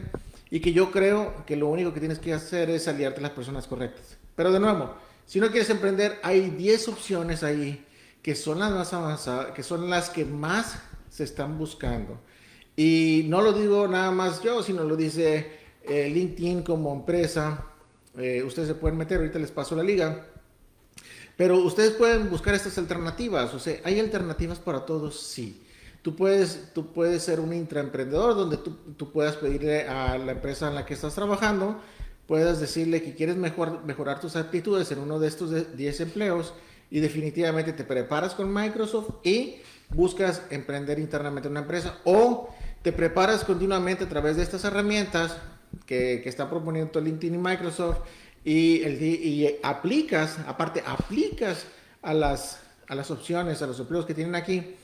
y 0.50 0.60
que 0.60 0.72
yo 0.74 0.90
creo 0.90 1.44
que 1.46 1.56
lo 1.56 1.68
único 1.68 1.94
que 1.94 2.00
tienes 2.00 2.18
que 2.18 2.34
hacer 2.34 2.68
es 2.68 2.86
aliarte 2.86 3.20
a 3.20 3.22
las 3.22 3.30
personas 3.30 3.66
correctas. 3.66 4.18
Pero 4.36 4.52
de 4.52 4.60
nuevo, 4.60 4.94
si 5.24 5.40
no 5.40 5.50
quieres 5.50 5.70
emprender, 5.70 6.18
hay 6.22 6.50
10 6.50 6.88
opciones 6.88 7.42
ahí 7.42 7.86
que 8.20 8.34
son 8.34 8.58
las 8.58 8.72
más 8.72 8.92
avanzadas, 8.92 9.52
que 9.52 9.62
son 9.62 9.88
las 9.88 10.10
que 10.10 10.26
más 10.26 10.82
se 11.10 11.24
están 11.24 11.58
buscando. 11.58 12.18
Y 12.76 13.26
no 13.28 13.42
lo 13.42 13.52
digo 13.52 13.86
nada 13.86 14.10
más 14.10 14.42
yo, 14.42 14.62
sino 14.62 14.84
lo 14.84 14.96
dice 14.96 15.52
eh, 15.82 16.08
LinkedIn 16.08 16.62
como 16.62 16.94
empresa, 16.94 17.66
eh, 18.16 18.42
ustedes 18.42 18.68
se 18.68 18.74
pueden 18.74 18.96
meter, 18.96 19.18
ahorita 19.18 19.38
les 19.38 19.50
paso 19.50 19.76
la 19.76 19.82
liga. 19.82 20.26
Pero 21.36 21.58
ustedes 21.58 21.92
pueden 21.92 22.30
buscar 22.30 22.54
estas 22.54 22.78
alternativas, 22.78 23.52
o 23.54 23.58
sea, 23.58 23.78
¿hay 23.84 23.98
alternativas 23.98 24.58
para 24.58 24.84
todos? 24.86 25.20
Sí. 25.20 25.62
Tú 26.02 26.16
puedes, 26.16 26.72
tú 26.72 26.92
puedes 26.92 27.22
ser 27.22 27.40
un 27.40 27.52
intraemprendedor 27.52 28.34
donde 28.34 28.56
tú, 28.56 28.76
tú 28.96 29.12
puedas 29.12 29.36
pedirle 29.36 29.86
a 29.86 30.16
la 30.16 30.32
empresa 30.32 30.68
en 30.68 30.74
la 30.74 30.86
que 30.86 30.94
estás 30.94 31.14
trabajando, 31.14 31.78
puedas 32.26 32.60
decirle 32.60 33.02
que 33.02 33.14
quieres 33.14 33.36
mejor, 33.36 33.84
mejorar 33.84 34.20
tus 34.20 34.36
actitudes 34.36 34.90
en 34.92 35.00
uno 35.00 35.18
de 35.18 35.28
estos 35.28 35.76
10 35.76 36.00
empleos 36.00 36.54
y 36.90 37.00
definitivamente 37.00 37.72
te 37.72 37.84
preparas 37.84 38.34
con 38.34 38.52
Microsoft 38.52 39.16
y 39.24 39.56
buscas 39.90 40.42
emprender 40.50 40.98
internamente 40.98 41.48
una 41.48 41.60
empresa 41.60 41.98
o 42.04 42.54
te 42.82 42.92
preparas 42.92 43.44
continuamente 43.44 44.04
a 44.04 44.08
través 44.08 44.36
de 44.36 44.42
estas 44.42 44.64
herramientas 44.64 45.36
que, 45.86 46.20
que 46.22 46.28
está 46.28 46.48
proponiendo 46.48 47.00
LinkedIn 47.00 47.34
y 47.34 47.38
Microsoft 47.38 47.98
y, 48.44 48.82
el, 48.82 49.02
y 49.02 49.58
aplicas, 49.62 50.38
aparte 50.46 50.82
aplicas 50.86 51.66
a 52.02 52.14
las, 52.14 52.60
a 52.88 52.94
las 52.94 53.10
opciones, 53.10 53.60
a 53.62 53.66
los 53.66 53.78
empleos 53.78 54.06
que 54.06 54.14
tienen 54.14 54.34
aquí, 54.34 54.76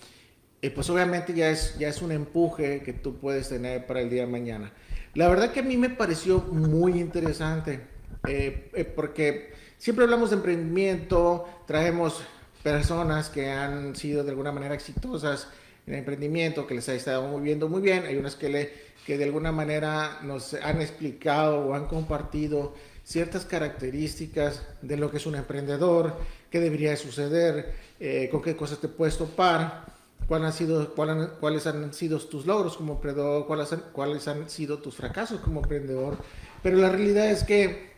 y 0.60 0.70
pues 0.70 0.88
obviamente 0.90 1.32
ya 1.34 1.50
es, 1.50 1.78
ya 1.78 1.88
es 1.88 2.02
un 2.02 2.12
empuje 2.12 2.82
que 2.82 2.92
tú 2.92 3.16
puedes 3.16 3.48
tener 3.48 3.86
para 3.86 4.00
el 4.00 4.10
día 4.10 4.22
de 4.22 4.32
mañana. 4.32 4.72
La 5.14 5.28
verdad 5.28 5.52
que 5.52 5.60
a 5.60 5.62
mí 5.62 5.76
me 5.76 5.90
pareció 5.90 6.40
muy 6.40 7.00
interesante, 7.00 7.86
eh, 8.26 8.70
eh, 8.74 8.84
porque 8.84 9.52
siempre 9.78 10.04
hablamos 10.04 10.30
de 10.30 10.36
emprendimiento, 10.36 11.46
traemos 11.66 12.20
personas 12.66 13.28
que 13.28 13.48
han 13.48 13.94
sido 13.94 14.24
de 14.24 14.30
alguna 14.30 14.50
manera 14.50 14.74
exitosas 14.74 15.46
en 15.86 15.92
el 15.92 16.00
emprendimiento, 16.00 16.66
que 16.66 16.74
les 16.74 16.88
ha 16.88 16.94
estado 16.94 17.28
moviendo 17.28 17.68
muy 17.68 17.80
bien, 17.80 18.04
hay 18.04 18.16
unas 18.16 18.34
que, 18.34 18.48
le, 18.48 18.72
que 19.06 19.16
de 19.16 19.22
alguna 19.22 19.52
manera 19.52 20.18
nos 20.24 20.52
han 20.54 20.82
explicado 20.82 21.60
o 21.60 21.74
han 21.74 21.86
compartido 21.86 22.74
ciertas 23.04 23.44
características 23.44 24.66
de 24.82 24.96
lo 24.96 25.12
que 25.12 25.18
es 25.18 25.26
un 25.26 25.36
emprendedor, 25.36 26.16
qué 26.50 26.58
debería 26.58 26.96
suceder, 26.96 27.72
eh, 28.00 28.28
con 28.32 28.42
qué 28.42 28.56
cosas 28.56 28.80
te 28.80 28.88
puedes 28.88 29.16
topar, 29.16 29.84
cuáles 30.26 30.48
han 30.48 30.52
sido, 30.52 30.92
cuáles 30.92 31.68
han 31.68 31.94
sido 31.94 32.18
tus 32.18 32.46
logros 32.46 32.76
como 32.76 32.94
emprendedor, 32.94 33.46
cuáles 33.46 33.72
han, 33.72 33.84
cuáles 33.92 34.26
han 34.26 34.50
sido 34.50 34.78
tus 34.78 34.96
fracasos 34.96 35.38
como 35.38 35.60
emprendedor. 35.60 36.16
Pero 36.64 36.78
la 36.78 36.88
realidad 36.88 37.30
es 37.30 37.44
que, 37.44 37.92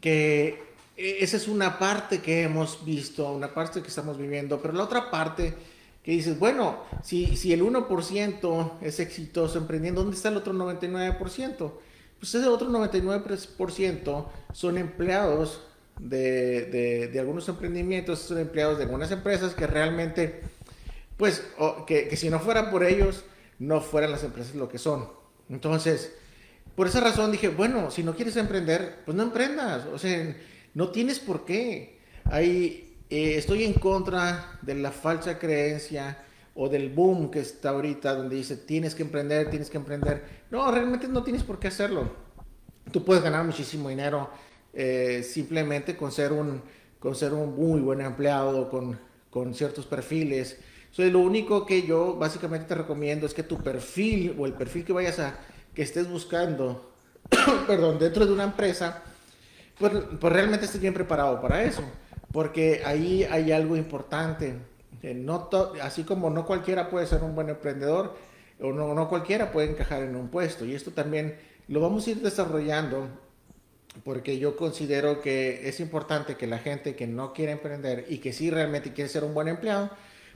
que 0.00 0.67
esa 0.98 1.36
es 1.36 1.48
una 1.48 1.78
parte 1.78 2.20
que 2.20 2.42
hemos 2.42 2.84
visto, 2.84 3.30
una 3.32 3.54
parte 3.54 3.80
que 3.80 3.88
estamos 3.88 4.18
viviendo, 4.18 4.60
pero 4.60 4.74
la 4.74 4.84
otra 4.84 5.10
parte 5.10 5.54
que 6.02 6.12
dices, 6.12 6.38
bueno, 6.38 6.84
si, 7.02 7.36
si 7.36 7.52
el 7.52 7.62
1% 7.62 8.72
es 8.82 9.00
exitoso 9.00 9.58
emprendiendo, 9.58 10.02
¿dónde 10.02 10.16
está 10.16 10.28
el 10.28 10.36
otro 10.36 10.52
99%? 10.52 11.72
pues 12.18 12.34
ese 12.34 12.48
otro 12.48 12.68
99% 12.68 14.26
son 14.52 14.78
empleados 14.78 15.62
de, 16.00 17.08
de, 17.12 17.20
algunos 17.20 17.48
emprendimientos, 17.48 18.20
son 18.20 18.38
empleados 18.38 18.78
de 18.78 18.84
algunas 18.84 19.10
empresas 19.10 19.54
que 19.54 19.66
realmente, 19.66 20.42
pues, 21.16 21.44
que, 21.86 22.08
que, 22.08 22.16
si 22.16 22.30
no 22.30 22.40
fueran 22.40 22.70
por 22.70 22.84
ellos, 22.84 23.24
no 23.58 23.80
fueran 23.80 24.12
las 24.12 24.24
empresas 24.24 24.54
lo 24.54 24.68
que 24.68 24.78
son. 24.78 25.08
Entonces, 25.48 26.12
por 26.74 26.86
esa 26.86 27.00
razón 27.00 27.32
dije, 27.32 27.48
bueno, 27.48 27.90
si 27.90 28.02
no 28.02 28.14
quieres 28.14 28.36
emprender, 28.36 29.00
pues 29.04 29.16
no 29.16 29.22
emprendas, 29.22 29.86
o 29.86 29.98
sea, 29.98 30.36
no 30.74 30.90
tienes 30.90 31.18
por 31.18 31.44
qué. 31.44 31.98
Ahí 32.24 32.96
eh, 33.10 33.34
estoy 33.36 33.64
en 33.64 33.74
contra 33.74 34.58
de 34.62 34.74
la 34.74 34.90
falsa 34.90 35.38
creencia 35.38 36.24
o 36.54 36.68
del 36.68 36.90
boom 36.90 37.30
que 37.30 37.40
está 37.40 37.70
ahorita, 37.70 38.14
donde 38.14 38.36
dice 38.36 38.56
tienes 38.56 38.94
que 38.94 39.02
emprender, 39.02 39.48
tienes 39.50 39.70
que 39.70 39.76
emprender. 39.76 40.24
No, 40.50 40.70
realmente 40.70 41.08
no 41.08 41.22
tienes 41.22 41.42
por 41.42 41.58
qué 41.58 41.68
hacerlo. 41.68 42.10
Tú 42.92 43.04
puedes 43.04 43.22
ganar 43.22 43.44
muchísimo 43.44 43.88
dinero 43.88 44.30
eh, 44.72 45.22
simplemente 45.22 45.96
con 45.96 46.12
ser, 46.12 46.32
un, 46.32 46.62
con 46.98 47.14
ser 47.14 47.32
un 47.32 47.54
muy 47.56 47.80
buen 47.80 48.00
empleado, 48.00 48.68
con, 48.70 48.98
con 49.30 49.54
ciertos 49.54 49.86
perfiles. 49.86 50.58
Lo 50.96 51.20
único 51.20 51.64
que 51.64 51.82
yo 51.82 52.16
básicamente 52.16 52.66
te 52.66 52.74
recomiendo 52.74 53.26
es 53.26 53.34
que 53.34 53.44
tu 53.44 53.58
perfil 53.58 54.34
o 54.36 54.46
el 54.46 54.54
perfil 54.54 54.84
que 54.84 54.92
vayas 54.92 55.20
a, 55.20 55.38
que 55.74 55.82
estés 55.82 56.10
buscando, 56.10 56.90
perdón, 57.68 58.00
dentro 58.00 58.26
de 58.26 58.32
una 58.32 58.44
empresa, 58.44 59.02
pues, 59.78 59.92
pues 60.20 60.32
realmente 60.32 60.66
estés 60.66 60.80
bien 60.80 60.94
preparado 60.94 61.40
para 61.40 61.62
eso. 61.62 61.82
Porque 62.32 62.82
ahí 62.84 63.24
hay 63.24 63.52
algo 63.52 63.76
importante 63.76 64.54
no 65.02 65.48
así 65.82 66.02
como 66.02 66.30
no 66.30 66.44
cualquiera 66.46 66.90
puede 66.90 67.06
ser 67.06 67.22
un 67.22 67.34
buen 67.34 67.48
emprendedor, 67.48 68.16
o 68.60 68.72
no, 68.72 68.94
no 68.94 69.08
cualquiera 69.08 69.52
puede 69.52 69.70
encajar 69.70 70.02
en 70.02 70.16
un 70.16 70.28
puesto. 70.28 70.64
Y 70.64 70.74
esto 70.74 70.90
también 70.90 71.36
lo 71.68 71.80
vamos 71.80 72.06
a 72.06 72.10
ir 72.10 72.20
desarrollando 72.20 73.08
porque 74.04 74.38
yo 74.38 74.56
considero 74.56 75.20
que 75.20 75.68
es 75.68 75.80
importante 75.80 76.36
que 76.36 76.46
la 76.46 76.58
gente 76.58 76.94
que 76.94 77.06
no 77.06 77.32
quiere 77.32 77.52
emprender 77.52 78.06
y 78.08 78.18
que 78.18 78.32
sí 78.32 78.50
realmente 78.50 78.92
quiere 78.92 79.08
ser 79.08 79.24
un 79.24 79.34
buen 79.34 79.48
empleado, 79.48 79.90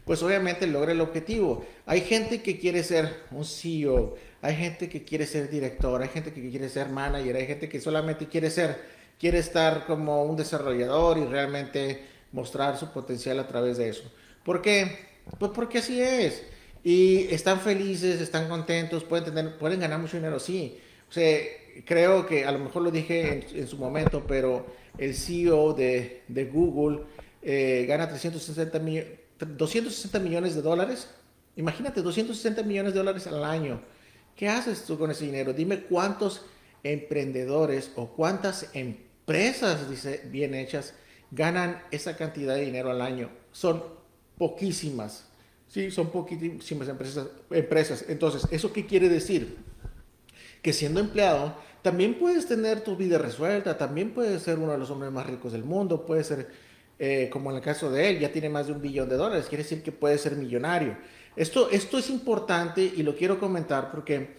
pues 0.05 0.23
obviamente 0.23 0.67
logre 0.67 0.93
el 0.93 1.01
objetivo. 1.01 1.65
Hay 1.87 2.01
gente 2.01 2.43
que 2.43 2.59
quiere 2.59 2.83
ser 2.83 3.23
un 3.31 3.45
CEO, 3.45 4.17
hay 4.41 4.57
gente 4.57 4.89
que 4.89 5.05
quiere 5.05 5.27
ser 5.27 5.49
director, 5.49 6.01
hay 6.03 6.09
gente 6.09 6.33
que 6.33 6.49
quiere 6.49 6.69
ser 6.69 6.89
manager, 6.89 7.37
hay 7.37 7.47
gente 7.47 7.69
que 7.69 7.81
solamente 7.81 8.27
quiere 8.27 8.51
ser, 8.51 8.81
quiere 9.23 9.39
estar 9.39 9.87
como 9.87 10.25
un 10.25 10.37
desarrollador 10.37 11.17
y 11.17 11.25
realmente 11.25 12.03
mostrar 12.33 12.77
su 12.77 12.89
potencial 12.89 13.39
a 13.39 13.47
través 13.47 13.77
de 13.77 13.89
eso. 13.89 14.03
¿Por 14.45 14.61
qué? 14.61 14.99
Pues 15.39 15.53
porque 15.55 15.79
así 15.79 16.03
es. 16.03 16.43
Y 16.83 17.33
están 17.33 17.61
felices, 17.61 18.21
están 18.21 18.49
contentos, 18.49 19.05
pueden, 19.05 19.27
tener, 19.27 19.59
pueden 19.59 19.79
ganar 19.79 20.01
mucho 20.01 20.17
dinero, 20.17 20.41
sí. 20.41 20.77
O 21.09 21.13
sea, 21.13 21.39
creo 21.85 22.27
que 22.27 22.45
a 22.45 22.51
lo 22.51 22.59
mejor 22.59 22.83
lo 22.83 22.91
dije 22.91 23.47
en, 23.55 23.69
su 23.69 23.77
momento, 23.77 24.25
pero 24.27 24.67
el 24.99 25.15
CEO 25.15 25.73
de, 25.73 26.23
de 26.27 26.45
Google 26.47 27.05
eh, 27.43 27.85
gana 27.87 28.09
360 28.09 28.81
260 29.39 30.19
millones 30.19 30.57
de 30.57 30.63
dólares. 30.63 31.09
Imagínate, 31.55 32.03
260 32.03 32.65
millones 32.65 32.93
de 32.93 32.99
dólares 32.99 33.29
al 33.29 33.45
año. 33.45 33.83
¿Qué 34.35 34.49
haces 34.49 34.85
tú 34.85 34.99
con 34.99 35.13
ese 35.13 35.27
dinero? 35.27 35.53
Dime 35.53 35.85
cuántos 35.85 36.43
emprendedores 36.83 37.93
o 37.95 38.09
cuántas 38.09 38.69
empresas, 38.73 39.12
dice, 39.27 40.23
bien 40.31 40.55
hechas, 40.55 40.95
ganan 41.31 41.83
esa 41.91 42.17
cantidad 42.17 42.55
de 42.55 42.65
dinero 42.65 42.91
al 42.91 43.01
año. 43.01 43.31
Son 43.53 43.83
poquísimas. 44.39 45.27
Sí, 45.69 45.91
son 45.91 46.11
poquísimas 46.11 46.89
empresas, 46.89 47.29
empresas. 47.51 48.05
Entonces, 48.09 48.47
¿eso 48.51 48.73
qué 48.73 48.85
quiere 48.85 49.09
decir? 49.09 49.57
Que 50.61 50.73
siendo 50.73 51.01
empleado, 51.01 51.57
también 51.83 52.19
puedes 52.19 52.47
tener 52.47 52.83
tu 52.83 52.97
vida 52.97 53.19
resuelta, 53.19 53.77
también 53.77 54.13
puedes 54.13 54.43
ser 54.43 54.59
uno 54.59 54.73
de 54.73 54.79
los 54.79 54.91
hombres 54.91 55.11
más 55.11 55.27
ricos 55.27 55.53
del 55.53 55.65
mundo, 55.65 56.07
puedes 56.07 56.29
ser, 56.29 56.49
eh, 56.99 57.29
como 57.33 57.51
en 57.51 57.57
el 57.57 57.63
caso 57.63 57.91
de 57.91 58.11
él, 58.11 58.21
ya 58.21 58.31
tiene 58.31 58.49
más 58.49 58.69
de 58.69 58.73
un 58.73 58.81
billón 58.81 59.09
de 59.09 59.17
dólares, 59.17 59.47
quiere 59.49 59.65
decir 59.65 59.83
que 59.83 59.91
puede 59.91 60.17
ser 60.19 60.37
millonario. 60.37 60.97
Esto, 61.35 61.71
esto 61.71 61.99
es 61.99 62.11
importante 62.11 62.83
y 62.83 63.03
lo 63.03 63.17
quiero 63.17 63.41
comentar 63.41 63.91
porque, 63.91 64.37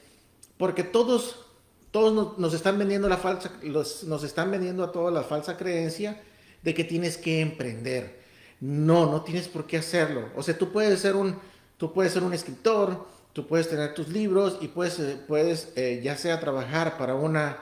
porque 0.58 0.84
todos, 0.84 1.48
todos 1.94 2.38
nos, 2.38 2.54
están 2.54 2.78
vendiendo 2.78 3.08
a 3.08 4.92
todos 4.92 5.14
la 5.14 5.24
falsa 5.24 5.56
creencia 5.56 6.22
de 6.62 6.74
que 6.74 6.84
tienes 6.84 7.18
que 7.18 7.40
emprender 7.40 8.24
no, 8.64 9.12
no 9.12 9.24
tienes 9.24 9.50
por 9.50 9.68
qué 9.68 9.76
hacerlo. 9.78 10.30
O 10.38 10.42
sea, 10.42 10.58
tú 10.58 10.72
puedes 10.72 11.02
ser 11.02 11.18
un, 11.18 11.38
tú 11.76 11.92
puedes 11.92 12.14
ser 12.14 12.24
un 12.24 12.34
escritor, 12.34 13.06
tú 13.34 13.46
puedes 13.46 13.68
tener 13.68 13.94
tus 13.94 14.08
libros 14.08 14.58
y 14.62 14.70
puedes, 14.70 15.00
eh, 15.00 15.18
puedes 15.28 15.74
eh, 15.76 16.00
ya 16.02 16.16
sea 16.16 16.40
trabajar 16.40 16.98
para 16.98 17.14
una, 17.14 17.58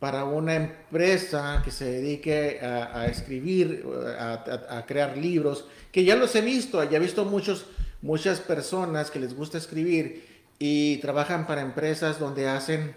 para 0.00 0.24
una 0.24 0.56
empresa 0.56 1.62
que 1.64 1.70
se 1.70 1.84
dedique 1.84 2.58
a, 2.60 3.06
escribir, 3.06 3.86
a, 4.18 4.84
crear 4.88 5.16
libros, 5.16 5.66
que 5.92 6.02
ya 6.04 6.16
los 6.16 6.34
he 6.34 6.40
visto, 6.40 6.82
ya 6.82 6.96
he 6.96 7.00
visto 7.00 7.24
muchos, 7.24 7.66
muchas 8.02 8.40
personas 8.40 9.12
que 9.12 9.20
les 9.20 9.36
gusta 9.36 9.56
escribir 9.56 10.26
y 10.58 10.96
trabajan 10.96 11.46
para 11.46 11.60
empresas 11.60 12.18
donde 12.18 12.48
hacen, 12.48 12.96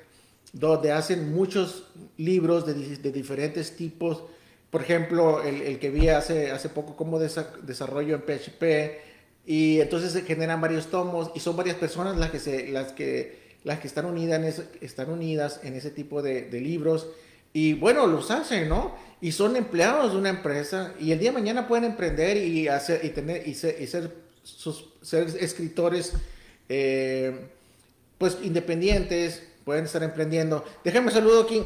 donde 0.54 0.92
hacen 0.92 1.34
muchos 1.34 1.88
libros 2.16 2.66
de, 2.66 2.74
de 2.74 3.12
diferentes 3.12 3.76
tipos 3.76 4.24
por 4.74 4.82
ejemplo, 4.82 5.44
el, 5.44 5.78
que 5.78 5.92
vi 5.92 6.10
hace, 6.10 6.50
hace 6.50 6.68
poco 6.68 6.96
como 6.96 7.20
desarrollo 7.20 8.16
en 8.16 8.22
PHP 8.24 8.64
y 9.46 9.80
entonces 9.80 10.14
se 10.14 10.24
generan 10.24 10.62
varios 10.62 10.88
tomos 10.88 11.30
y 11.36 11.42
son 11.42 11.56
varias 11.56 11.76
personas 11.76 12.18
las 12.18 12.32
que, 12.32 12.40
se, 12.40 12.70
las 12.70 12.92
que, 12.92 13.38
las 13.64 13.78
que 13.78 13.86
están, 13.86 14.06
unidas 14.06 14.40
en 14.40 14.66
están 14.82 15.12
unidas 15.12 15.60
en 15.62 15.76
ese 15.76 15.92
tipo 15.92 16.24
de, 16.24 16.50
libros 16.60 17.08
y 17.54 17.74
bueno, 17.74 18.08
los 18.08 18.32
hacen, 18.32 18.68
¿no? 18.68 18.96
Y 19.22 19.34
son 19.34 19.56
empleados 19.58 20.14
de 20.14 20.18
una 20.18 20.30
empresa 20.30 20.96
y 21.00 21.12
el 21.12 21.20
día 21.20 21.30
de 21.30 21.38
mañana 21.38 21.68
pueden 21.68 21.84
emprender 21.84 22.38
y, 22.38 22.68
hacer, 22.68 23.06
y, 23.06 23.10
tener, 23.10 23.48
y, 23.48 23.54
ser, 23.54 24.12
sus, 24.42 24.90
ser 25.04 25.28
escritores 25.40 26.14
eh, 26.68 27.46
pues 28.18 28.40
independientes, 28.42 29.44
pueden 29.66 29.86
estar 29.86 30.04
emprendiendo. 30.04 30.64
Déjame 30.84 31.08
un 31.08 31.14
saludo 31.14 31.44
aquí 31.44 31.64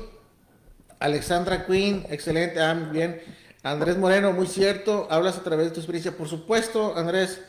Alexandra 0.99 1.65
Quinn, 1.65 2.05
excelente, 2.09 2.59
ah, 2.59 2.73
bien. 2.73 3.21
Andrés 3.63 3.97
Moreno, 3.97 4.31
muy 4.33 4.47
cierto, 4.47 5.07
hablas 5.09 5.37
a 5.37 5.43
través 5.43 5.67
de 5.67 5.71
tu 5.71 5.79
experiencia, 5.79 6.15
por 6.15 6.27
supuesto, 6.27 6.95
Andrés, 6.95 7.41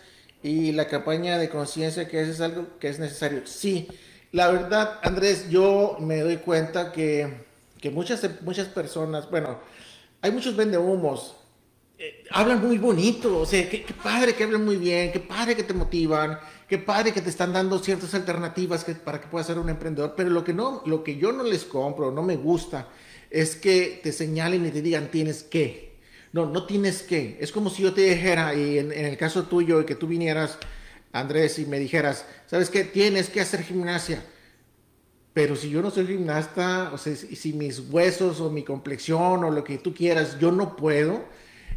y 0.43 0.73
la 0.73 0.87
campaña 0.87 1.39
de 1.39 1.49
conciencia 1.49 2.09
que 2.09 2.21
es 2.21 2.41
algo 2.41 2.79
que 2.79 2.89
es 2.89 2.99
necesario. 2.99 3.47
Sí, 3.47 3.89
La 4.31 4.51
verdad, 4.51 4.99
Andrés, 5.03 5.49
yo 5.49 5.97
me 6.01 6.21
doy 6.21 6.37
cuenta 6.37 6.93
que, 6.93 7.47
que 7.81 7.91
muchas, 7.91 8.29
muchas 8.43 8.69
personas, 8.69 9.31
bueno, 9.31 9.59
hay 10.21 10.31
muchos 10.31 10.55
vendehumos, 10.55 11.37
eh, 11.99 12.25
hablan 12.31 12.61
muy 12.61 12.77
bonito, 12.77 13.39
o 13.39 13.47
sea, 13.47 13.69
qué, 13.71 13.87
padre 14.03 14.35
que 14.35 14.45
hablan 14.45 14.65
muy 14.65 14.77
bien, 14.77 15.11
qué 15.13 15.21
padre 15.21 15.57
que 15.57 15.63
te 15.63 15.73
motivan, 15.73 16.39
qué 16.69 16.79
padre 16.79 17.13
que 17.13 17.23
te 17.23 17.31
están 17.31 17.53
dando 17.53 17.79
ciertas 17.79 18.15
alternativas 18.15 18.85
para 19.05 19.21
que 19.21 19.27
puedas 19.27 19.47
ser 19.47 19.59
un 19.59 19.71
emprendedor, 19.71 20.15
pero 20.17 20.29
lo 20.31 20.45
que, 20.45 20.53
no, 20.53 20.83
lo 20.85 21.03
que 21.03 21.17
yo 21.17 21.33
no 21.33 21.43
les 21.43 21.65
compro, 21.65 22.13
no 22.13 22.23
me 22.23 22.37
gusta, 22.37 22.89
es 23.31 23.57
que 23.57 24.01
te 24.03 24.13
señalen 24.13 24.67
y 24.67 24.71
te 24.71 24.83
digan 24.83 25.11
tienes 25.11 25.43
que. 25.43 25.97
No, 26.33 26.45
no 26.45 26.67
tienes 26.67 27.03
que. 27.03 27.39
Es 27.41 27.53
como 27.53 27.71
si 27.71 27.83
yo 27.83 27.95
te 27.95 28.03
dijera, 28.03 28.55
y 28.55 28.79
en, 28.79 28.93
el 28.93 29.17
caso 29.17 29.45
tuyo, 29.45 29.85
que 29.87 29.95
tú 29.95 30.07
vinieras, 30.07 30.59
Andrés, 31.11 31.59
y 31.59 31.65
me 31.65 31.79
dijeras, 31.79 32.27
¿sabes 32.47 32.69
qué? 32.69 32.85
Tienes 32.85 33.31
que 33.31 33.41
hacer 33.41 33.63
gimnasia. 33.63 34.23
Pero 35.33 35.57
si 35.57 35.71
yo 35.71 35.81
no 35.81 35.91
soy 35.91 36.07
gimnasta, 36.07 36.91
o 36.93 36.99
sea, 36.99 37.15
si 37.17 37.53
mis 37.55 37.81
huesos 37.91 38.41
o 38.41 38.51
mi 38.51 38.63
complexión 38.63 39.43
o 39.43 39.51
lo 39.51 39.65
que 39.65 39.79
tú 39.79 39.95
quieras, 39.95 40.39
yo 40.39 40.53
no 40.53 40.77
puedo, 40.77 41.25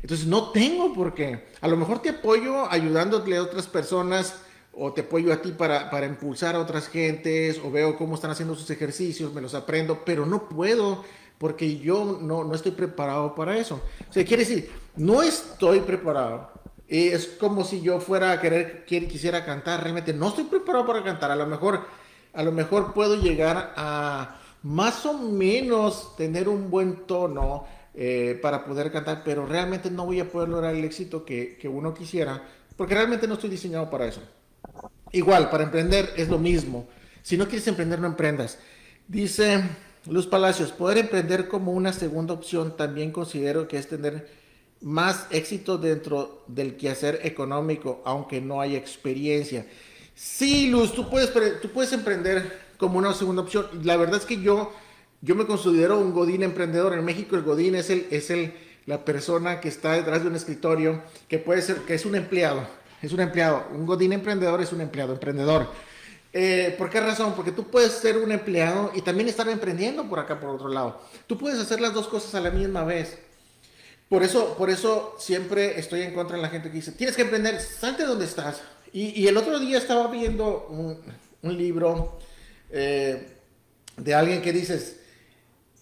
entonces 0.01 0.25
no 0.25 0.51
tengo 0.51 0.93
por 0.93 1.13
qué. 1.13 1.45
A 1.62 1.67
lo 1.69 1.77
mejor 1.77 2.01
te 2.01 2.10
apoyo 2.10 2.69
ayudándole 2.69 3.38
a 3.38 3.43
otras 3.43 3.67
personas 3.67 4.36
o 4.73 4.93
te 4.93 5.01
apoyo 5.01 5.33
a 5.33 5.41
ti 5.41 5.51
para, 5.51 5.89
para 5.89 6.05
impulsar 6.05 6.55
a 6.55 6.59
otras 6.59 6.87
gentes 6.87 7.59
o 7.63 7.71
veo 7.71 7.97
cómo 7.97 8.15
están 8.15 8.31
haciendo 8.31 8.55
sus 8.55 8.69
ejercicios, 8.69 9.33
me 9.33 9.41
los 9.41 9.53
aprendo, 9.53 10.03
pero 10.05 10.25
no 10.25 10.47
puedo 10.47 11.03
porque 11.37 11.79
yo 11.79 12.19
no, 12.21 12.43
no 12.43 12.53
estoy 12.53 12.71
preparado 12.71 13.33
para 13.33 13.57
eso. 13.57 13.81
O 14.07 14.13
sea, 14.13 14.23
quiere 14.23 14.43
decir, 14.45 14.69
no 14.95 15.23
estoy 15.23 15.79
preparado. 15.79 16.51
Es 16.87 17.25
como 17.39 17.63
si 17.63 17.81
yo 17.81 17.99
fuera 17.99 18.31
a 18.33 18.39
querer, 18.39 18.85
quisiera 18.85 19.43
cantar, 19.43 19.81
realmente 19.81 20.13
no 20.13 20.27
estoy 20.27 20.43
preparado 20.43 20.85
para 20.85 21.03
cantar. 21.03 21.31
A 21.31 21.35
lo 21.35 21.47
mejor, 21.47 21.81
a 22.33 22.43
lo 22.43 22.51
mejor 22.51 22.93
puedo 22.93 23.15
llegar 23.15 23.73
a 23.75 24.39
más 24.61 25.03
o 25.07 25.17
menos 25.17 26.15
tener 26.15 26.47
un 26.47 26.69
buen 26.69 27.07
tono 27.07 27.65
eh, 27.95 28.37
para 28.39 28.63
poder 28.63 28.91
cantar, 28.91 29.23
pero 29.25 29.45
realmente 29.45 29.89
no 29.89 30.05
voy 30.05 30.19
a 30.19 30.29
poder 30.29 30.49
lograr 30.49 30.75
el 30.75 30.83
éxito 30.83 31.25
que, 31.25 31.57
que 31.57 31.67
uno 31.67 31.91
quisiera, 31.93 32.43
porque 32.77 32.93
realmente 32.93 33.27
no 33.27 33.33
estoy 33.33 33.49
diseñado 33.49 33.89
para 33.89 34.05
eso. 34.05 34.21
Igual, 35.11 35.49
para 35.49 35.63
emprender 35.63 36.13
es 36.15 36.29
lo 36.29 36.37
mismo. 36.37 36.87
Si 37.21 37.37
no 37.37 37.47
quieres 37.47 37.67
emprender, 37.67 37.99
no 37.99 38.07
emprendas. 38.07 38.57
Dice 39.07 39.61
Luz 40.07 40.25
Palacios, 40.25 40.71
poder 40.71 40.97
emprender 40.97 41.47
como 41.47 41.73
una 41.73 41.93
segunda 41.93 42.33
opción 42.33 42.75
también 42.75 43.11
considero 43.11 43.67
que 43.67 43.77
es 43.77 43.87
tener 43.87 44.27
más 44.81 45.27
éxito 45.29 45.77
dentro 45.77 46.43
del 46.47 46.75
quehacer 46.75 47.19
económico, 47.23 48.01
aunque 48.05 48.41
no 48.41 48.61
haya 48.61 48.77
experiencia. 48.77 49.67
Sí, 50.15 50.69
Luz, 50.69 50.93
tú 50.93 51.09
puedes, 51.09 51.31
tú 51.61 51.69
puedes 51.69 51.93
emprender 51.93 52.59
como 52.77 52.97
una 52.97 53.13
segunda 53.13 53.43
opción. 53.43 53.67
La 53.83 53.97
verdad 53.97 54.17
es 54.17 54.25
que 54.25 54.41
yo, 54.41 54.73
yo 55.21 55.35
me 55.35 55.45
considero 55.45 55.99
un 55.99 56.13
godín 56.13 56.41
emprendedor. 56.41 56.93
En 56.93 57.05
México 57.05 57.35
el 57.35 57.43
godín 57.43 57.75
es, 57.75 57.89
el, 57.89 58.07
es 58.09 58.31
el, 58.31 58.53
la 58.87 59.05
persona 59.05 59.59
que 59.59 59.67
está 59.69 59.93
detrás 59.93 60.23
de 60.23 60.29
un 60.29 60.35
escritorio, 60.35 61.03
que 61.27 61.37
puede 61.37 61.61
ser, 61.61 61.77
que 61.77 61.93
es 61.93 62.05
un 62.05 62.15
empleado. 62.15 62.67
Es 63.01 63.12
un 63.12 63.20
empleado. 63.20 63.67
Un 63.72 63.86
godín 63.86 64.13
emprendedor 64.13 64.62
es 64.62 64.72
un 64.72 64.81
empleado 64.81 65.13
emprendedor. 65.13 65.67
Eh, 66.34 66.75
¿Por 66.77 66.89
qué 66.89 67.01
razón? 67.01 67.34
Porque 67.36 67.51
tú 67.51 67.65
puedes 67.65 67.91
ser 67.91 68.17
un 68.17 68.31
empleado 68.31 68.91
y 68.96 69.01
también 69.01 69.27
estar 69.27 69.48
emprendiendo 69.50 70.08
por 70.08 70.20
acá, 70.20 70.39
por 70.39 70.50
otro 70.50 70.70
lado. 70.70 71.01
Tú 71.27 71.38
puedes 71.38 71.60
hacer 71.60 71.81
las 71.81 71.93
dos 71.93 72.08
cosas 72.08 72.36
a 72.36 72.39
la 72.39 72.51
misma 72.51 72.84
vez. 72.84 73.17
Por 74.08 74.24
eso, 74.24 74.55
por 74.58 74.70
eso 74.70 75.15
siempre 75.20 75.79
estoy 75.79 76.01
en 76.01 76.13
contra 76.13 76.36
de 76.36 76.41
la 76.41 76.50
gente 76.50 76.70
que 76.70 76.75
dice, 76.75 76.91
tienes 76.91 77.15
que 77.15 77.22
emprender, 77.22 77.60
salte 77.60 78.03
de 78.03 78.10
donde 78.10 78.25
estás. 78.25 78.62
Y, 78.93 79.25
el 79.25 79.38
otro 79.38 79.58
día 79.58 79.77
estaba 79.77 80.08
viendo 80.12 80.67
un, 80.67 81.58
libro 81.58 82.20
eh, 82.70 83.25
de 83.96 84.13
alguien 84.13 84.41
que, 84.41 84.51
dices, 84.51 84.98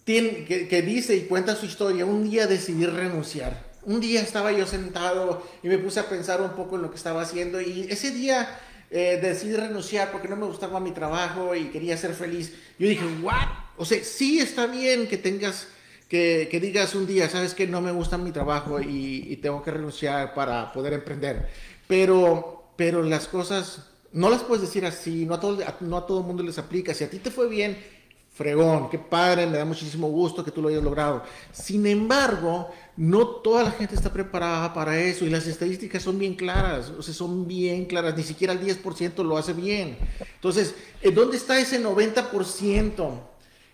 que 0.06 0.84
dice 0.86 1.16
y 1.16 1.22
cuenta 1.22 1.56
su 1.56 1.66
historia, 1.66 2.06
un 2.06 2.30
día 2.30 2.46
decidí 2.46 2.86
renunciar. 2.86 3.69
Un 3.90 4.00
día 4.00 4.22
estaba 4.22 4.52
yo 4.52 4.68
sentado 4.68 5.42
y 5.64 5.68
me 5.68 5.80
puse 5.80 6.00
a 6.00 6.08
pensar 6.08 6.44
un 6.44 6.52
poco 6.52 6.76
en 6.76 6.84
lo 6.84 6.92
que 6.92 6.98
estaba 6.98 7.24
haciendo 7.24 7.60
y 7.60 7.88
ese 7.90 8.12
día 8.12 8.60
eh, 8.92 9.18
decidí 9.20 9.56
renunciar 9.56 10.12
porque 10.12 10.28
no 10.28 10.36
me 10.36 10.46
gustaba 10.46 10.80
mi 10.80 10.92
trabajo 10.92 11.56
y 11.56 11.70
quería 11.70 11.98
ser 11.98 12.14
feliz. 12.14 12.54
Yo 12.78 12.88
dije, 12.88 13.04
¿what? 13.24 13.48
O 13.78 13.86
sea, 13.86 14.04
sí 14.04 14.38
está 14.38 14.68
bien 14.68 15.08
que 15.08 15.18
tengas, 15.18 15.70
que, 16.08 16.48
que 16.52 16.60
digas 16.60 16.94
un 16.94 17.08
día, 17.08 17.28
sabes 17.30 17.56
que 17.56 17.66
no 17.66 17.82
me 17.82 17.92
gusta 17.92 18.20
mi 18.20 18.32
trabajo 18.32 18.80
y, 18.80 19.38
tengo 19.38 19.64
que 19.64 19.72
renunciar 19.72 20.36
para 20.36 20.72
poder 20.72 20.94
emprender. 20.94 21.50
Pero, 21.88 22.74
pero 22.76 23.02
las 23.02 23.28
cosas 23.28 23.88
no 24.12 24.30
las 24.30 24.44
puedes 24.44 24.62
decir 24.62 24.86
así, 24.86 25.26
no 25.26 25.34
a 25.34 25.40
todo, 25.40 25.64
no 25.80 25.98
a 25.98 26.06
todo 26.06 26.20
el 26.20 26.28
mundo 26.28 26.44
les 26.44 26.60
aplica. 26.60 26.94
Si 26.94 27.06
a 27.06 27.10
ti 27.10 27.18
te 27.18 27.32
fue 27.32 27.50
bien, 27.50 27.76
fregón, 28.40 28.90
qué 28.90 28.98
padre, 28.98 29.46
me 29.46 29.58
da 29.58 29.66
muchísimo 29.66 30.08
gusto 30.08 30.46
que 30.46 30.52
tú 30.52 30.62
lo 30.62 30.70
hayas 30.70 30.82
logrado. 30.82 31.24
Sin 31.52 31.86
embargo, 31.86 32.72
no 32.96 33.28
toda 33.28 33.64
la 33.64 33.72
gente 33.72 33.96
está 33.96 34.14
preparada 34.14 34.74
para 34.74 34.98
eso 34.98 35.26
y 35.26 35.30
las 35.30 35.46
estadísticas 35.46 36.02
son 36.02 36.18
bien 36.18 36.36
claras, 36.36 36.90
o 36.98 37.02
sea, 37.02 37.14
son 37.14 37.50
bien 37.50 37.84
claras, 37.84 38.16
ni 38.16 38.24
siquiera 38.24 38.54
el 38.54 38.62
10% 38.62 39.26
lo 39.26 39.38
hace 39.38 39.52
bien. 39.52 39.98
Entonces, 40.36 40.74
¿dónde 41.14 41.36
está 41.36 41.60
ese 41.60 41.84
90%? 41.84 43.00
O 43.02 43.22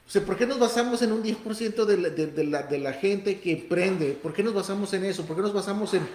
sea, 0.07 0.25
¿por 0.25 0.35
qué 0.35 0.47
nos 0.47 0.57
basamos 0.57 0.99
en 1.03 1.11
un 1.11 1.23
10% 1.23 1.85
de 1.85 1.97
la, 1.97 2.09
de, 2.09 2.43
la, 2.43 2.63
de 2.63 2.79
la 2.79 2.93
gente 2.93 3.39
que 3.39 3.51
emprende? 3.51 4.13
¿Por 4.13 4.33
qué 4.33 4.41
nos 4.41 4.55
basamos 4.55 4.91
en 4.93 5.05
eso? 5.05 5.27
¿Por 5.27 5.35
qué 5.35 5.43
nos 5.43 5.53
basamos 5.53 5.93
en 5.93 6.07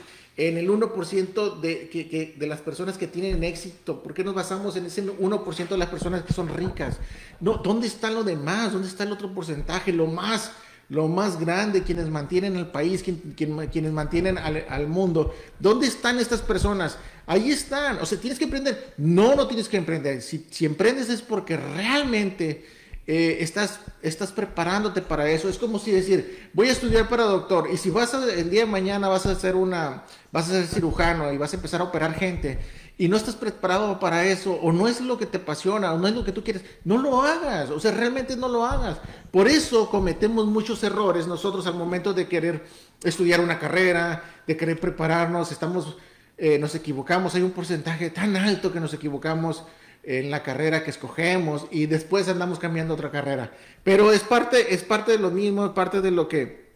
en 0.48 0.56
el 0.56 0.70
1% 0.70 1.60
de, 1.60 1.88
que, 1.90 2.34
de 2.36 2.46
las 2.46 2.60
personas 2.60 2.96
que 2.96 3.06
tienen 3.06 3.44
éxito? 3.44 4.02
¿Por 4.02 4.14
qué 4.14 4.24
nos 4.24 4.34
basamos 4.34 4.74
en 4.76 4.86
ese 4.86 5.04
1% 5.06 5.68
de 5.68 5.76
las 5.76 5.88
personas 5.90 6.22
que 6.22 6.32
son 6.32 6.48
ricas? 6.48 6.98
No, 7.40 7.58
¿Dónde 7.58 7.86
está 7.86 8.10
lo 8.10 8.24
demás? 8.24 8.72
¿Dónde 8.72 8.88
está 8.88 9.04
el 9.04 9.12
otro 9.12 9.34
porcentaje? 9.34 9.92
Lo 9.92 10.06
más, 10.06 10.52
lo 10.88 11.08
más 11.08 11.38
grande, 11.38 11.82
quienes 11.82 12.08
mantienen 12.08 12.56
el 12.56 12.68
país, 12.68 13.04
quienes 13.36 13.92
mantienen 13.92 14.38
al, 14.38 14.64
al, 14.68 14.86
mundo. 14.86 15.34
¿Dónde 15.58 15.86
están 15.86 16.18
estas 16.18 16.40
personas? 16.40 16.96
Ahí 17.26 17.50
están. 17.50 17.98
O 17.98 18.06
sea, 18.06 18.18
¿tienes 18.18 18.38
que 18.38 18.44
emprender? 18.44 18.94
No, 18.96 19.36
no 19.36 19.46
tienes 19.46 19.68
que 19.68 19.76
emprender. 19.76 20.22
Si, 20.22 20.46
si 20.50 20.64
emprendes 20.64 21.10
es 21.10 21.20
porque 21.20 21.58
realmente 21.58 22.64
eh, 23.06 23.38
estás, 23.40 23.80
estás 24.02 24.32
preparándote 24.32 25.02
para 25.02 25.28
eso. 25.30 25.48
Es 25.48 25.58
como 25.58 25.78
si 25.78 25.90
decir, 25.90 26.50
voy 26.52 26.68
a 26.68 26.72
estudiar 26.72 27.08
para 27.08 27.24
doctor 27.24 27.68
y 27.72 27.76
si 27.76 27.90
vas 27.90 28.14
a, 28.14 28.24
el 28.32 28.50
día 28.50 28.60
de 28.60 28.70
mañana 28.70 29.08
vas 29.08 29.26
a 29.26 29.34
ser 29.34 29.56
una, 29.56 30.04
vas 30.32 30.48
a 30.48 30.52
ser 30.52 30.66
cirujano 30.66 31.32
y 31.32 31.38
vas 31.38 31.52
a 31.52 31.56
empezar 31.56 31.80
a 31.80 31.84
operar 31.84 32.14
gente 32.14 32.58
y 33.00 33.08
no 33.08 33.16
estás 33.16 33.34
preparado 33.34 33.98
para 33.98 34.26
eso 34.26 34.52
o 34.52 34.72
no 34.72 34.86
es 34.86 35.00
lo 35.00 35.16
que 35.16 35.24
te 35.24 35.38
apasiona 35.38 35.94
o 35.94 35.98
no 35.98 36.06
es 36.06 36.14
lo 36.14 36.22
que 36.22 36.32
tú 36.32 36.44
quieres, 36.44 36.62
no 36.84 36.98
lo 36.98 37.22
hagas. 37.22 37.70
O 37.70 37.80
sea, 37.80 37.92
realmente 37.92 38.36
no 38.36 38.46
lo 38.46 38.66
hagas. 38.66 38.98
Por 39.30 39.48
eso 39.48 39.88
cometemos 39.88 40.44
muchos 40.46 40.84
errores 40.84 41.26
nosotros 41.26 41.66
al 41.66 41.76
momento 41.76 42.12
de 42.12 42.28
querer 42.28 42.62
estudiar 43.02 43.40
una 43.40 43.58
carrera, 43.58 44.22
de 44.46 44.54
querer 44.54 44.78
prepararnos, 44.78 45.50
estamos, 45.50 45.96
eh, 46.36 46.58
nos 46.58 46.74
equivocamos. 46.74 47.34
Hay 47.34 47.40
un 47.40 47.52
porcentaje 47.52 48.10
tan 48.10 48.36
alto 48.36 48.70
que 48.70 48.80
nos 48.80 48.92
equivocamos 48.92 49.64
en 50.02 50.30
la 50.30 50.42
carrera 50.42 50.82
que 50.82 50.90
escogemos 50.90 51.66
y 51.70 51.86
después 51.86 52.28
andamos 52.28 52.58
cambiando 52.58 52.94
otra 52.94 53.10
carrera. 53.10 53.52
Pero 53.84 54.12
es 54.12 54.20
parte, 54.20 54.74
es 54.74 54.82
parte 54.82 55.12
de 55.12 55.18
lo 55.18 55.30
mismo, 55.30 55.66
es 55.66 55.72
parte 55.72 56.00
de 56.00 56.10
lo 56.10 56.28
que... 56.28 56.70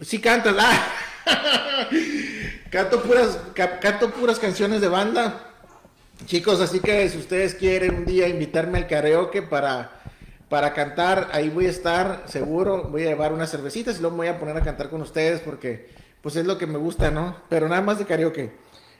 Sí 0.00 0.20
cantas, 0.20 0.56
¡ah! 0.58 0.86
canto, 2.70 3.02
puras, 3.02 3.38
canto 3.54 4.10
puras 4.10 4.38
canciones 4.38 4.80
de 4.80 4.88
banda. 4.88 5.46
Chicos, 6.26 6.60
así 6.60 6.80
que 6.80 7.08
si 7.08 7.18
ustedes 7.18 7.54
quieren 7.54 7.94
un 7.94 8.04
día 8.04 8.28
invitarme 8.28 8.78
al 8.78 8.86
karaoke 8.86 9.42
para, 9.42 10.02
para 10.48 10.74
cantar, 10.74 11.28
ahí 11.32 11.48
voy 11.48 11.66
a 11.66 11.70
estar, 11.70 12.24
seguro, 12.26 12.84
voy 12.84 13.02
a 13.02 13.08
llevar 13.08 13.32
unas 13.32 13.50
cervecitas 13.50 13.98
y 13.98 14.00
luego 14.00 14.16
me 14.16 14.26
voy 14.26 14.34
a 14.34 14.38
poner 14.38 14.56
a 14.56 14.62
cantar 14.62 14.90
con 14.90 15.00
ustedes 15.02 15.40
porque 15.40 15.88
pues 16.20 16.36
es 16.36 16.46
lo 16.46 16.58
que 16.58 16.66
me 16.66 16.78
gusta, 16.78 17.10
¿no? 17.10 17.36
Pero 17.48 17.68
nada 17.68 17.80
más 17.80 17.98
de 17.98 18.04
karaoke. 18.04 18.52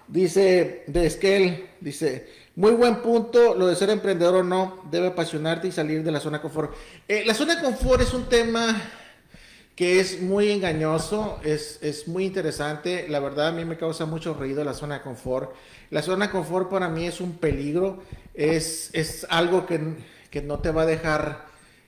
Dice 0.09 0.85
de 0.87 1.07
Esquel, 1.07 1.69
dice, 1.81 2.29
muy 2.57 2.73
buen 2.73 2.97
punto, 2.97 3.55
lo 3.55 3.67
de 3.67 3.77
ser 3.77 3.91
emprendedor 3.91 4.37
o 4.37 4.43
no, 4.43 4.83
debe 4.91 5.09
apasionarte 5.09 5.69
y 5.69 5.73
salir 5.73 6.03
de 6.03 6.11
la 6.11 6.21
zona 6.21 6.39
de 6.39 6.43
confort. 6.43 6.75
Eh, 7.07 7.23
la 7.25 7.35
zona 7.35 7.55
de 7.55 7.63
confort 7.63 8.03
es 8.03 8.13
un 8.13 8.25
tema 8.25 8.77
que 9.77 9.99
es 9.99 10.21
muy 10.21 10.51
engañoso, 10.51 11.41
es, 11.43 11.79
es, 11.81 12.07
muy 12.07 12.27
interesante, 12.27 13.07
la 13.09 13.19
verdad 13.19 13.49
a 13.49 13.53
mí 13.53 13.65
me 13.65 13.79
causa 13.79 14.05
mucho 14.05 14.35
ruido 14.35 14.63
la 14.63 14.75
zona 14.75 14.97
de 14.97 15.01
confort. 15.01 15.55
La 15.89 16.03
zona 16.03 16.27
de 16.27 16.33
confort 16.33 16.69
para 16.69 16.89
mí 16.89 17.07
es 17.07 17.21
un 17.21 17.39
peligro, 17.39 18.03
es, 18.35 18.91
es 18.93 19.27
algo 19.31 19.65
que, 19.65 19.81
que, 20.31 20.43
no 20.43 20.59
te 20.59 20.71
va 20.71 20.83
a 20.83 20.87
dejar, 20.87 21.47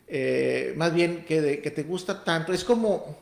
eh, 0.09 0.73
más 0.77 0.95
bien 0.95 1.27
que, 1.27 1.61
que, 1.61 1.71
te 1.71 1.83
gusta 1.83 2.25
tanto, 2.25 2.55
es 2.55 2.65
como, 2.65 3.19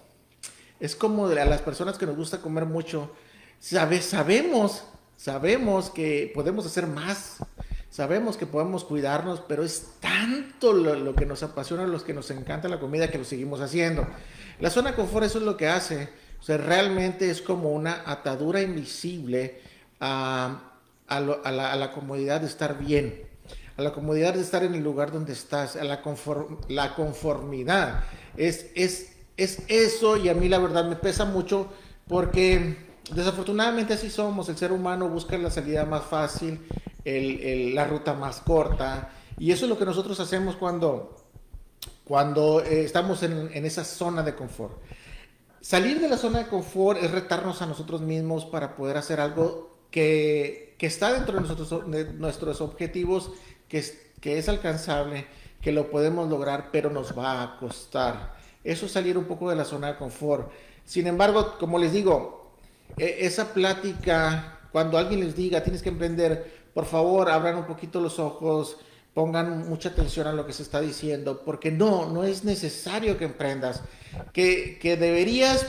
es 0.79 0.95
como 0.95 1.27
a 1.27 1.35
las 1.35 1.63
personas 1.63 1.99
que 1.99 2.07
nos 2.07 2.17
gusta 2.17 2.41
comer 2.41 2.65
mucho, 2.65 3.11
sabes, 3.59 4.05
sabemos 4.05 4.85
Sabemos 5.21 5.91
que 5.91 6.33
podemos 6.35 6.65
hacer 6.65 6.87
más, 6.87 7.45
sabemos 7.91 8.39
que 8.39 8.47
podemos 8.47 8.85
cuidarnos, 8.85 9.43
pero 9.47 9.63
es 9.63 9.97
tanto 10.01 10.73
lo, 10.73 11.15
que 11.15 11.27
nos 11.27 11.43
apasiona, 11.43 11.87
los 11.87 12.05
que 12.05 12.15
nos 12.15 12.31
encanta 12.31 12.71
la 12.71 12.81
comida, 12.81 13.11
que 13.11 13.19
lo 13.19 13.25
seguimos 13.25 13.61
haciendo. 13.61 14.07
La 14.61 14.71
zona 14.71 14.97
confort 14.97 15.27
eso 15.27 15.37
es 15.37 15.45
lo 15.45 15.59
que 15.59 15.69
hace, 15.69 16.09
o 16.41 16.43
sea, 16.43 16.57
realmente 16.57 17.29
es 17.29 17.43
como 17.43 17.69
una 17.69 18.03
atadura 18.07 18.63
invisible 18.63 19.61
a, 20.01 20.73
la, 21.11 21.93
comodidad 21.93 22.41
de 22.41 22.47
estar 22.47 22.79
bien. 22.79 23.23
a 23.77 23.83
la 23.83 23.93
comodidad 23.93 24.33
de 24.33 24.41
estar 24.41 24.65
en 24.65 24.75
el 24.75 24.83
lugar 24.83 25.13
donde 25.13 25.35
estás, 25.35 25.77
a 25.77 25.85
la, 25.85 26.01
la 26.69 26.95
conformidad. 26.95 28.05
Es, 28.39 28.71
es, 28.75 29.17
es 29.37 29.65
eso 29.69 30.17
y 30.17 30.31
a 30.31 30.35
mí 30.35 30.49
la 30.49 30.61
verdad 30.61 30.89
me 30.89 30.97
pesa 30.97 31.27
mucho 31.27 31.71
porque 32.09 32.89
desafortunadamente 33.13 33.95
así 33.95 34.11
somos, 34.11 34.49
el 34.49 34.57
ser 34.57 34.73
humano 34.73 35.09
busca 35.09 35.37
la 35.39 35.51
salida 35.51 35.85
más 35.85 36.05
fácil, 36.05 36.61
la 37.05 37.85
ruta 37.85 38.15
más 38.15 38.41
corta 38.41 39.11
y 39.39 39.53
eso 39.53 39.65
es 39.65 39.71
lo 39.71 39.79
que 39.79 39.87
nosotros 39.87 40.21
hacemos 40.21 40.57
cuando, 40.57 41.17
cuando 42.05 42.63
eh, 42.63 42.85
estamos 42.85 43.23
en, 43.23 43.51
en 43.53 43.65
esa 43.65 43.85
zona 43.85 44.23
de 44.23 44.35
confort. 44.35 44.83
Salir 45.61 46.01
de 46.01 46.09
la 46.09 46.17
zona 46.17 46.41
de 46.41 46.47
confort 46.49 47.03
es 47.03 47.11
retarnos 47.11 47.63
a 47.63 47.67
nosotros 47.67 48.01
mismos 48.01 48.45
para 48.45 48.77
poder 48.77 48.97
hacer 48.97 49.21
algo 49.21 49.79
que, 49.91 50.75
que 50.79 50.87
está 50.87 51.13
dentro 51.13 51.35
de, 51.35 51.43
nosotros, 51.43 51.87
nuestros 52.15 52.61
objetivos, 52.63 53.33
que 53.69 53.79
es, 53.79 54.01
que 54.21 54.39
es 54.39 54.49
alcanzable, 54.49 55.27
que 55.61 55.73
lo 55.73 55.91
podemos 55.91 56.31
lograr, 56.31 56.71
pero 56.73 56.89
nos 56.89 57.17
va 57.17 57.43
a 57.43 57.59
costar. 57.59 58.35
Eso 58.65 58.87
es 58.87 58.93
salir 58.93 59.19
un 59.19 59.25
poco 59.25 59.51
de 59.51 59.57
la 59.57 59.67
zona 59.67 59.89
de 59.89 59.99
confort. 59.99 60.51
Sin 60.87 61.07
embargo, 61.07 61.57
como 61.59 61.79
les 61.79 61.93
digo, 61.93 62.40
esa 63.01 63.53
plática, 63.53 64.59
cuando 64.73 64.99
alguien 64.99 65.21
les 65.21 65.35
diga, 65.35 65.63
tienes 65.63 65.83
que 65.83 65.89
emprender, 65.89 66.61
por 66.75 66.87
favor, 66.87 67.31
abran 67.31 67.57
un 67.57 67.67
poquito 67.67 68.01
los 68.01 68.19
ojos, 68.19 68.77
pongan 69.15 69.69
mucha 69.69 69.91
atención 69.91 70.27
a 70.27 70.33
lo 70.33 70.47
que 70.47 70.53
se 70.53 70.63
está 70.63 70.81
diciendo, 70.81 71.43
porque 71.45 71.71
no, 71.71 72.11
no 72.11 72.25
es 72.25 72.45
necesario 72.45 73.19
que 73.19 73.25
emprendas. 73.25 73.83
Que, 74.33 74.79
que 74.81 74.97
deberías, 74.97 75.67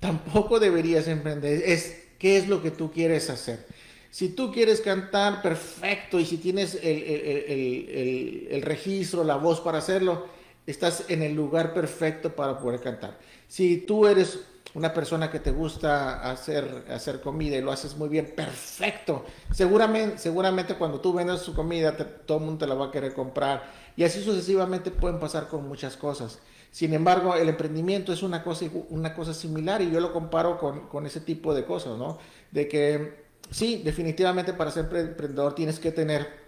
tampoco 0.00 0.60
deberías 0.60 1.08
emprender. 1.08 1.62
Es 1.64 2.04
qué 2.18 2.36
es 2.36 2.48
lo 2.48 2.62
que 2.62 2.70
tú 2.70 2.90
quieres 2.90 3.28
hacer. 3.30 3.66
Si 4.10 4.28
tú 4.28 4.52
quieres 4.52 4.80
cantar, 4.80 5.42
perfecto, 5.42 6.20
y 6.20 6.24
si 6.24 6.36
tienes 6.36 6.76
el, 6.76 7.02
el, 7.02 7.26
el, 7.48 8.48
el, 8.50 8.62
registro, 8.62 9.24
la 9.24 9.36
voz 9.36 9.60
para 9.60 9.78
hacerlo, 9.78 10.26
estás 10.66 11.04
en 11.08 11.22
el 11.22 11.34
lugar 11.34 11.74
perfecto 11.74 12.34
para 12.34 12.58
poder 12.58 12.80
cantar. 12.80 13.18
Si 13.48 13.78
tú 13.78 14.06
eres 14.06 14.38
una 14.74 14.92
persona 14.92 15.30
que 15.30 15.38
te 15.38 15.52
gusta 15.52 16.28
hacer, 16.30 16.86
hacer 16.90 17.20
comida 17.20 17.56
y 17.56 17.60
lo 17.60 17.70
haces 17.70 17.96
muy 17.96 18.08
bien, 18.08 18.32
perfecto. 18.34 19.24
Seguramente, 19.52 20.18
seguramente 20.18 20.74
cuando 20.74 21.00
tú 21.00 21.12
vendas 21.12 21.42
su 21.42 21.54
comida, 21.54 21.96
todo 21.96 22.38
el 22.38 22.44
mundo 22.44 22.64
te 22.64 22.66
la 22.66 22.74
va 22.74 22.86
a 22.86 22.90
querer 22.90 23.14
comprar. 23.14 23.62
Y 23.96 24.02
así 24.02 24.22
sucesivamente 24.22 24.90
pueden 24.90 25.20
pasar 25.20 25.46
con 25.46 25.68
muchas 25.68 25.96
cosas. 25.96 26.40
Sin 26.72 26.92
embargo, 26.92 27.36
el 27.36 27.48
emprendimiento 27.48 28.12
es 28.12 28.24
una 28.24 28.42
cosa, 28.42 28.66
una 28.88 29.14
cosa 29.14 29.32
similar 29.32 29.80
y 29.80 29.92
yo 29.92 30.00
lo 30.00 30.12
comparo 30.12 30.58
con, 30.58 30.88
con 30.88 31.06
ese 31.06 31.20
tipo 31.20 31.54
de 31.54 31.64
cosas, 31.64 31.96
¿no? 31.96 32.18
De 32.50 32.66
que 32.66 33.24
sí, 33.50 33.80
definitivamente 33.84 34.54
para 34.54 34.72
ser 34.72 34.86
emprendedor 34.92 35.54
tienes 35.54 35.78
que 35.78 35.92
tener 35.92 36.42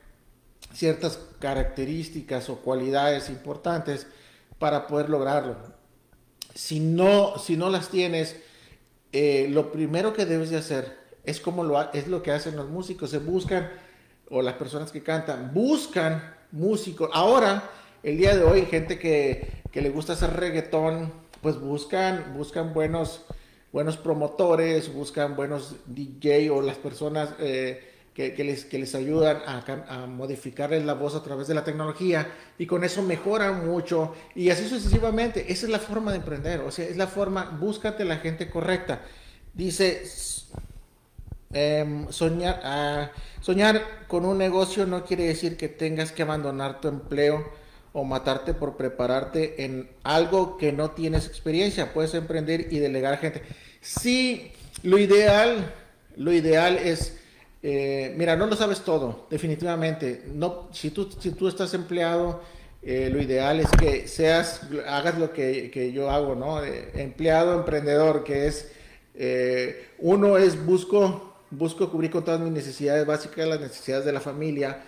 ciertas 0.73 1.21
características 1.39 2.51
o 2.51 2.57
cualidades 2.57 3.31
importantes 3.31 4.09
para 4.59 4.89
poder 4.89 5.11
lograrlo 5.11 5.76
si 6.57 6.81
no, 6.81 7.39
si 7.39 7.57
no 7.57 7.69
las 7.69 7.91
tienes, 7.91 8.37
eh, 9.13 9.47
lo 9.51 9.71
primero 9.71 10.15
que 10.15 10.25
debes 10.25 10.51
de 10.51 10.57
hacer 10.57 10.97
es 11.25 11.39
como 11.39 11.63
lo, 11.63 11.93
es 11.93 12.09
lo 12.09 12.23
que 12.23 12.33
hacen 12.33 12.57
los 12.57 12.69
músicos, 12.69 13.11
se 13.11 13.19
buscan, 13.19 13.71
o 14.31 14.43
las 14.43 14.55
personas 14.55 14.91
que 14.91 15.03
cantan, 15.03 15.53
buscan 15.53 16.35
músicos. 16.53 17.11
Ahora, 17.13 17.71
el 18.03 18.17
día 18.17 18.35
de 18.35 18.43
hoy, 18.43 18.63
gente 18.67 18.99
que, 18.99 19.63
que 19.71 19.83
le 19.83 19.91
gusta 19.91 20.15
hacer 20.15 20.33
reggaetón, 20.33 21.13
pues 21.43 21.61
buscan, 21.61 22.35
buscan 22.37 22.73
buenos, 22.73 23.27
buenos 23.71 23.99
promotores, 23.99 24.93
buscan 24.93 25.37
buenos 25.37 25.77
DJ 25.87 26.51
o 26.51 26.63
las 26.63 26.77
personas... 26.77 27.31
Eh, 27.39 27.93
que, 28.17 28.45
les, 28.45 28.65
que 28.65 28.79
les 28.79 28.95
ayudan 28.95 29.43
a, 29.47 29.63
a, 29.89 30.07
modificarles 30.07 30.87
la 30.87 30.95
voz 30.95 31.15
a 31.15 31.23
través 31.23 31.49
de 31.49 31.55
la 31.55 31.65
tecnología 31.65 32.27
y 32.59 32.65
con 32.67 32.83
eso 32.83 33.03
mejoran 33.03 33.67
mucho 33.67 34.15
y 34.35 34.49
así 34.49 34.67
sucesivamente. 34.67 35.53
Esa 35.53 35.67
es 35.67 35.73
la 35.73 35.79
forma 35.79 36.13
de 36.13 36.19
emprender, 36.19 36.61
o 36.61 36.71
sea, 36.71 36.87
es 36.87 36.97
la 36.97 37.09
forma, 37.09 37.45
búscate 37.61 38.07
la 38.07 38.17
gente 38.17 38.49
correcta. 38.49 39.03
Dice, 39.53 40.03
em, 41.53 42.11
soñar, 42.11 42.61
ah, 42.65 43.11
soñar 43.43 43.83
con 44.09 44.25
un 44.25 44.39
negocio 44.39 44.87
no 44.87 45.05
quiere 45.05 45.25
decir 45.25 45.59
que 45.59 45.69
tengas 45.69 46.11
que 46.11 46.23
abandonar 46.23 46.81
tu 46.81 46.89
empleo 46.89 47.45
o 47.93 48.05
matarte 48.05 48.55
por 48.55 48.79
prepararte 48.79 49.63
en 49.63 49.91
algo 50.05 50.57
que 50.57 50.73
no 50.73 50.93
tienes 50.93 51.27
experiencia. 51.27 51.93
Puedes 51.93 52.15
emprender 52.15 52.69
y 52.73 52.79
delegar 52.79 53.19
gente. 53.19 53.43
Sí, 53.83 54.53
lo 54.83 54.99
ideal, 54.99 55.75
lo 56.17 56.33
ideal 56.33 56.79
es 56.79 57.19
eh, 57.69 58.15
mira, 58.17 58.37
no 58.37 58.47
lo 58.47 58.55
sabes 58.55 58.83
todo, 58.83 59.27
definitivamente. 59.29 60.23
No, 60.33 60.69
si 60.71 60.93
tú, 60.93 61.11
si 61.19 61.33
tú 61.33 61.49
estás 61.49 61.75
empleado, 61.75 62.41
eh, 62.81 63.11
lo 63.13 63.21
ideal 63.21 63.59
es 63.59 63.69
que 63.73 64.07
seas, 64.07 64.61
hagas 64.87 65.19
lo 65.19 65.33
que, 65.33 65.69
que 65.73 65.91
yo 65.91 66.09
hago, 66.09 66.37
¿no? 66.37 66.63
Eh, 66.63 66.93
empleado, 66.95 67.59
emprendedor, 67.59 68.23
que 68.23 68.47
es, 68.47 68.71
uno 69.99 70.39
es 70.39 70.65
busco, 70.65 71.35
busco 71.51 71.91
cubrir 71.91 72.13
con 72.13 72.25
todas 72.25 72.39
mis 72.39 72.53
necesidades 72.53 73.05
básicas, 73.05 73.49
las 73.49 73.59
necesidades 73.59 74.05
de 74.05 74.13
la 74.13 74.21
familia, 74.21 74.85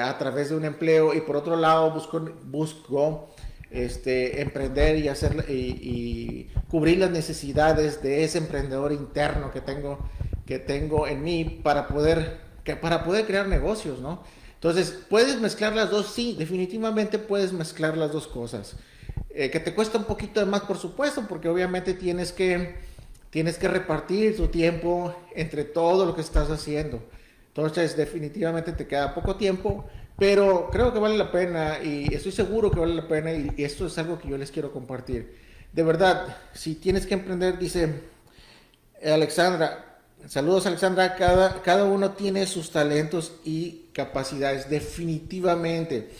a 0.00 0.16
través 0.16 0.50
de 0.50 0.56
un 0.56 0.64
empleo, 0.64 1.14
y 1.14 1.20
por 1.20 1.34
otro 1.34 1.56
lado 1.56 1.90
busco, 1.90 2.30
busco 2.44 3.28
este, 3.72 4.40
emprender 4.40 4.98
y, 4.98 5.08
hacer, 5.08 5.46
y 5.48 6.48
cubrir 6.70 6.98
las 6.98 7.10
necesidades 7.10 8.00
de 8.04 8.22
ese 8.22 8.38
emprendedor 8.38 8.92
interno 8.92 9.50
que 9.50 9.60
tengo 9.60 9.98
que 10.46 10.58
tengo 10.58 11.06
en 11.06 11.22
mí 11.22 11.60
para 11.62 11.88
poder, 11.88 12.38
que, 12.64 12.76
para 12.76 13.04
poder 13.04 13.26
crear 13.26 13.48
negocios, 13.48 14.00
¿no? 14.00 14.22
Entonces, 14.54 14.98
¿puedes 15.08 15.40
mezclar 15.40 15.74
las 15.74 15.90
dos? 15.90 16.06
Sí, 16.06 16.36
definitivamente 16.38 17.18
puedes 17.18 17.52
mezclar 17.52 17.96
las 17.96 18.12
dos 18.12 18.26
cosas. 18.26 18.76
Eh, 19.30 19.50
que 19.50 19.60
te 19.60 19.74
cuesta 19.74 19.98
un 19.98 20.04
poquito 20.04 20.40
de 20.40 20.46
más, 20.46 20.62
por 20.62 20.78
supuesto, 20.78 21.26
porque 21.28 21.48
obviamente 21.48 21.92
tienes 21.92 22.32
que, 22.32 22.76
tienes 23.30 23.58
que 23.58 23.68
repartir 23.68 24.36
tu 24.36 24.48
tiempo 24.48 25.14
entre 25.34 25.64
todo 25.64 26.06
lo 26.06 26.14
que 26.14 26.22
estás 26.22 26.50
haciendo. 26.50 27.02
Entonces, 27.48 27.96
definitivamente 27.96 28.72
te 28.72 28.86
queda 28.86 29.14
poco 29.14 29.36
tiempo, 29.36 29.86
pero 30.18 30.68
creo 30.70 30.92
que 30.92 30.98
vale 30.98 31.18
la 31.18 31.30
pena 31.30 31.78
y 31.82 32.12
estoy 32.14 32.32
seguro 32.32 32.70
que 32.70 32.80
vale 32.80 32.94
la 32.94 33.06
pena 33.06 33.32
y, 33.32 33.52
y 33.56 33.64
esto 33.64 33.86
es 33.86 33.98
algo 33.98 34.18
que 34.18 34.28
yo 34.28 34.38
les 34.38 34.50
quiero 34.50 34.72
compartir. 34.72 35.36
De 35.72 35.82
verdad, 35.82 36.36
si 36.52 36.76
tienes 36.76 37.06
que 37.06 37.14
emprender, 37.14 37.58
dice 37.58 38.02
Alexandra, 39.04 39.93
Saludos 40.28 40.66
Alexandra, 40.66 41.16
cada, 41.16 41.60
cada 41.62 41.84
uno 41.84 42.12
tiene 42.12 42.46
sus 42.46 42.70
talentos 42.70 43.32
y 43.44 43.86
capacidades, 43.92 44.70
definitivamente. 44.70 46.10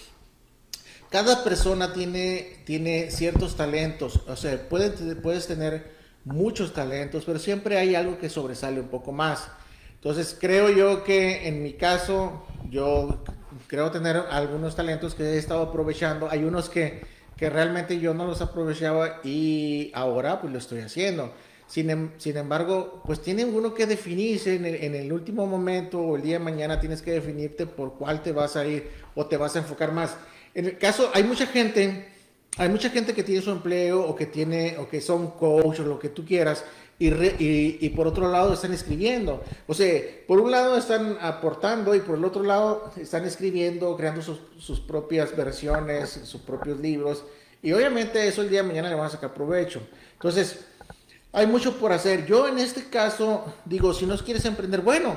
Cada 1.10 1.42
persona 1.42 1.92
tiene, 1.92 2.58
tiene 2.64 3.10
ciertos 3.10 3.56
talentos, 3.56 4.20
o 4.26 4.36
sea, 4.36 4.68
puedes, 4.68 4.92
puedes 5.22 5.46
tener 5.46 5.92
muchos 6.24 6.74
talentos, 6.74 7.24
pero 7.24 7.38
siempre 7.38 7.78
hay 7.78 7.94
algo 7.94 8.18
que 8.18 8.28
sobresale 8.28 8.80
un 8.80 8.88
poco 8.88 9.12
más. 9.12 9.48
Entonces 9.94 10.36
creo 10.38 10.68
yo 10.68 11.02
que 11.02 11.48
en 11.48 11.62
mi 11.62 11.72
caso, 11.74 12.46
yo 12.68 13.22
creo 13.68 13.90
tener 13.90 14.16
algunos 14.30 14.76
talentos 14.76 15.14
que 15.14 15.22
he 15.22 15.38
estado 15.38 15.62
aprovechando. 15.62 16.28
Hay 16.30 16.44
unos 16.44 16.68
que, 16.68 17.06
que 17.38 17.48
realmente 17.48 17.98
yo 17.98 18.12
no 18.12 18.26
los 18.26 18.42
aprovechaba 18.42 19.20
y 19.24 19.90
ahora 19.94 20.42
pues 20.42 20.52
lo 20.52 20.58
estoy 20.58 20.80
haciendo. 20.80 21.32
Em, 21.76 22.10
sin, 22.18 22.36
embargo, 22.36 23.02
pues 23.04 23.20
tiene 23.20 23.44
uno 23.44 23.74
que 23.74 23.86
definirse 23.86 24.54
en 24.54 24.94
el, 24.94 25.12
último 25.12 25.46
momento 25.46 25.98
o 25.98 26.16
el 26.16 26.22
día 26.22 26.38
de 26.38 26.44
mañana 26.44 26.78
tienes 26.78 27.02
que 27.02 27.10
definirte 27.10 27.66
por 27.66 27.94
cuál 27.94 28.22
te 28.22 28.30
vas 28.30 28.54
a 28.56 28.64
ir 28.64 28.88
o 29.14 29.26
te 29.26 29.36
vas 29.36 29.56
a 29.56 29.58
enfocar 29.58 29.92
más. 29.92 30.16
En 30.54 30.66
el 30.66 30.78
caso, 30.78 31.10
hay 31.12 31.24
mucha 31.24 31.46
gente, 31.46 32.06
hay 32.58 32.68
mucha 32.68 32.90
gente 32.90 33.12
que 33.12 33.24
tiene 33.24 33.42
su 33.42 33.50
empleo 33.50 34.06
o 34.06 34.14
que 34.14 34.26
tiene, 34.26 34.76
o 34.78 34.88
que 34.88 35.00
son 35.00 35.32
coach 35.32 35.80
o 35.80 35.82
lo 35.82 35.98
que 35.98 36.10
tú 36.10 36.24
quieras, 36.24 36.64
y, 36.96 37.08
y, 37.84 37.90
por 37.90 38.06
otro 38.06 38.30
lado 38.30 38.52
están 38.52 38.72
escribiendo. 38.72 39.42
O 39.66 39.74
sea, 39.74 40.00
por 40.28 40.38
un 40.38 40.52
lado 40.52 40.76
están 40.76 41.18
aportando 41.20 41.92
y 41.96 42.00
por 42.00 42.16
el 42.16 42.24
otro 42.24 42.44
lado 42.44 42.92
están 42.96 43.24
escribiendo, 43.24 43.96
creando 43.96 44.22
sus, 44.22 44.38
sus 44.58 44.78
propias 44.78 45.36
versiones, 45.36 46.20
sus 46.22 46.40
propios 46.40 46.78
libros. 46.78 47.24
Y 47.64 47.72
obviamente 47.72 48.28
eso 48.28 48.42
el 48.42 48.48
día 48.48 48.62
de 48.62 48.68
mañana 48.68 48.90
le 48.90 48.94
van 48.94 49.06
a 49.06 49.10
sacar 49.10 49.34
provecho. 49.34 49.80
Entonces, 50.12 50.66
hay 51.34 51.48
mucho 51.48 51.76
por 51.78 51.92
hacer. 51.92 52.26
Yo 52.26 52.46
en 52.46 52.58
este 52.58 52.84
caso 52.84 53.44
digo, 53.64 53.92
si 53.92 54.06
no 54.06 54.16
quieres 54.18 54.44
emprender, 54.44 54.82
bueno, 54.82 55.16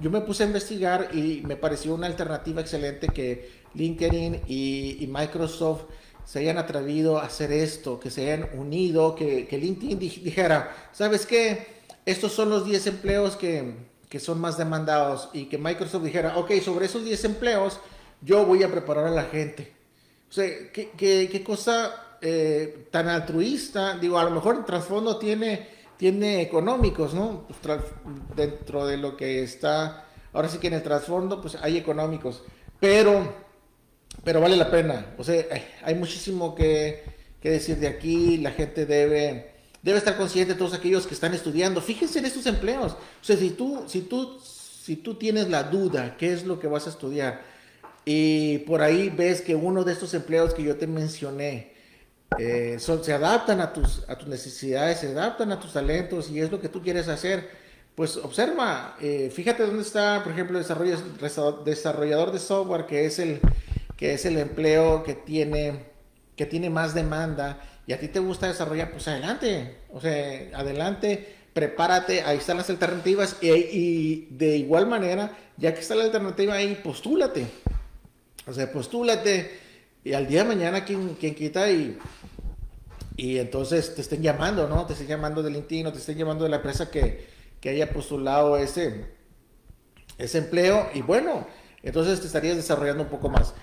yo 0.00 0.10
me 0.10 0.22
puse 0.22 0.42
a 0.42 0.46
investigar 0.46 1.10
y 1.14 1.42
me 1.44 1.56
pareció 1.56 1.94
una 1.94 2.06
alternativa 2.06 2.62
excelente 2.62 3.08
que 3.08 3.50
LinkedIn 3.74 4.44
y, 4.48 5.06
Microsoft 5.12 5.82
se 6.24 6.38
hayan 6.40 6.56
atrevido 6.56 7.18
a 7.18 7.24
hacer 7.24 7.52
esto, 7.52 8.00
que 8.00 8.10
se 8.10 8.32
hayan 8.32 8.48
unido, 8.58 9.14
que, 9.14 9.46
LinkedIn 9.50 9.98
dijera, 9.98 10.90
¿sabes 10.92 11.26
qué? 11.26 11.66
Estos 12.06 12.32
son 12.32 12.48
los 12.48 12.64
10 12.64 12.86
empleos 12.86 13.36
que, 13.36 13.74
que, 14.08 14.20
son 14.20 14.40
más 14.40 14.56
demandados 14.56 15.28
y 15.34 15.46
que 15.46 15.58
Microsoft 15.58 16.04
dijera, 16.04 16.38
ok, 16.38 16.50
sobre 16.62 16.86
esos 16.86 17.04
10 17.04 17.24
empleos 17.26 17.78
yo 18.22 18.46
voy 18.46 18.62
a 18.62 18.70
preparar 18.70 19.06
a 19.06 19.10
la 19.10 19.24
gente. 19.24 19.74
O 20.30 20.32
sea, 20.32 20.46
¿qué, 20.72 20.90
qué, 20.96 21.28
qué 21.30 21.44
cosa 21.44 22.07
eh, 22.20 22.88
tan 22.90 23.08
altruista, 23.08 23.96
digo, 23.96 24.18
a 24.18 24.24
lo 24.24 24.30
mejor 24.30 24.56
el 24.56 24.64
trasfondo 24.64 25.18
tiene, 25.18 25.68
tiene 25.96 26.42
económicos, 26.42 27.14
¿no? 27.14 27.46
Pues, 27.46 27.80
dentro 28.34 28.86
de 28.86 28.96
lo 28.96 29.16
que 29.16 29.42
está, 29.42 30.06
ahora 30.32 30.48
sí 30.48 30.58
que 30.58 30.68
en 30.68 30.74
el 30.74 30.82
trasfondo, 30.82 31.40
pues 31.40 31.56
hay 31.60 31.76
económicos, 31.76 32.42
pero, 32.80 33.32
pero 34.24 34.40
vale 34.40 34.56
la 34.56 34.70
pena. 34.70 35.14
O 35.18 35.24
sea, 35.24 35.44
hay 35.82 35.94
muchísimo 35.94 36.54
que, 36.54 37.04
que 37.40 37.50
decir 37.50 37.76
de 37.78 37.88
aquí, 37.88 38.38
la 38.38 38.50
gente 38.52 38.86
debe, 38.86 39.52
debe 39.82 39.98
estar 39.98 40.16
consciente 40.16 40.54
de 40.54 40.58
todos 40.58 40.74
aquellos 40.74 41.06
que 41.06 41.14
están 41.14 41.34
estudiando. 41.34 41.80
Fíjense 41.80 42.18
en 42.18 42.26
estos 42.26 42.46
empleos. 42.46 42.92
O 42.92 43.24
sea, 43.24 43.36
si 43.36 43.50
tú, 43.50 43.84
si 43.86 44.02
tú, 44.02 44.38
si 44.40 44.96
tú 44.96 45.14
tienes 45.14 45.48
la 45.48 45.64
duda, 45.64 46.16
¿qué 46.16 46.32
es 46.32 46.44
lo 46.44 46.58
que 46.58 46.66
vas 46.66 46.86
a 46.86 46.90
estudiar? 46.90 47.42
Y 48.04 48.58
por 48.58 48.80
ahí 48.80 49.10
ves 49.10 49.42
que 49.42 49.54
uno 49.54 49.84
de 49.84 49.92
estos 49.92 50.14
empleos 50.14 50.54
que 50.54 50.62
yo 50.62 50.76
te 50.76 50.86
mencioné, 50.86 51.74
eh, 52.36 52.76
son, 52.78 53.02
se 53.02 53.12
adaptan 53.12 53.60
a 53.60 53.72
tus, 53.72 54.04
a 54.08 54.16
tus 54.16 54.28
necesidades, 54.28 55.00
se 55.00 55.08
adaptan 55.08 55.50
a 55.50 55.58
tus 55.58 55.72
talentos 55.72 56.30
y 56.30 56.40
es 56.40 56.50
lo 56.50 56.60
que 56.60 56.68
tú 56.68 56.82
quieres 56.82 57.08
hacer, 57.08 57.48
pues 57.94 58.16
observa, 58.16 58.96
eh, 59.00 59.30
fíjate 59.34 59.64
dónde 59.64 59.82
está, 59.82 60.22
por 60.22 60.32
ejemplo, 60.32 60.58
desarrollador 61.64 62.32
de 62.32 62.38
software, 62.38 62.86
que 62.86 63.06
es 63.06 63.18
el, 63.18 63.40
que 63.96 64.12
es 64.12 64.26
el 64.26 64.36
empleo 64.36 65.02
que 65.02 65.14
tiene, 65.14 65.86
que 66.36 66.46
tiene 66.46 66.70
más 66.70 66.94
demanda 66.94 67.60
y 67.86 67.92
a 67.92 67.98
ti 67.98 68.08
te 68.08 68.20
gusta 68.20 68.46
desarrollar, 68.46 68.92
pues 68.92 69.08
adelante, 69.08 69.78
o 69.92 70.00
sea, 70.00 70.50
adelante, 70.54 71.34
prepárate, 71.54 72.22
ahí 72.22 72.36
están 72.36 72.58
las 72.58 72.70
alternativas 72.70 73.38
y, 73.40 73.48
y 73.48 74.28
de 74.30 74.58
igual 74.58 74.86
manera, 74.86 75.36
ya 75.56 75.74
que 75.74 75.80
está 75.80 75.94
la 75.94 76.04
alternativa 76.04 76.54
ahí, 76.54 76.78
postúlate, 76.84 77.46
o 78.46 78.52
sea, 78.52 78.70
postúlate 78.70 79.68
y 80.04 80.14
al 80.14 80.26
día 80.26 80.42
de 80.42 80.48
mañana, 80.48 80.84
quien, 80.84 81.16
quien 81.16 81.34
quita 81.34 81.70
y, 81.70 81.98
y 83.18 83.38
entonces 83.38 83.96
te 83.96 84.00
estén 84.00 84.22
llamando, 84.22 84.68
¿no? 84.68 84.86
Te 84.86 84.92
estén 84.92 85.08
llamando 85.08 85.42
del 85.42 85.54
LinkedIn 85.54 85.88
o 85.88 85.92
te 85.92 85.98
estén 85.98 86.16
llamando 86.16 86.44
de 86.44 86.50
la 86.50 86.56
empresa 86.56 86.88
que, 86.88 87.26
que 87.60 87.70
haya 87.70 87.92
postulado 87.92 88.56
ese, 88.56 89.06
ese 90.18 90.38
empleo. 90.38 90.88
Y 90.94 91.02
bueno, 91.02 91.44
entonces 91.82 92.20
te 92.20 92.28
estarías 92.28 92.54
desarrollando 92.54 93.02
un 93.02 93.08
poco 93.08 93.28
más. 93.28 93.54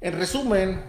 En 0.00 0.14
resumen, 0.18 0.82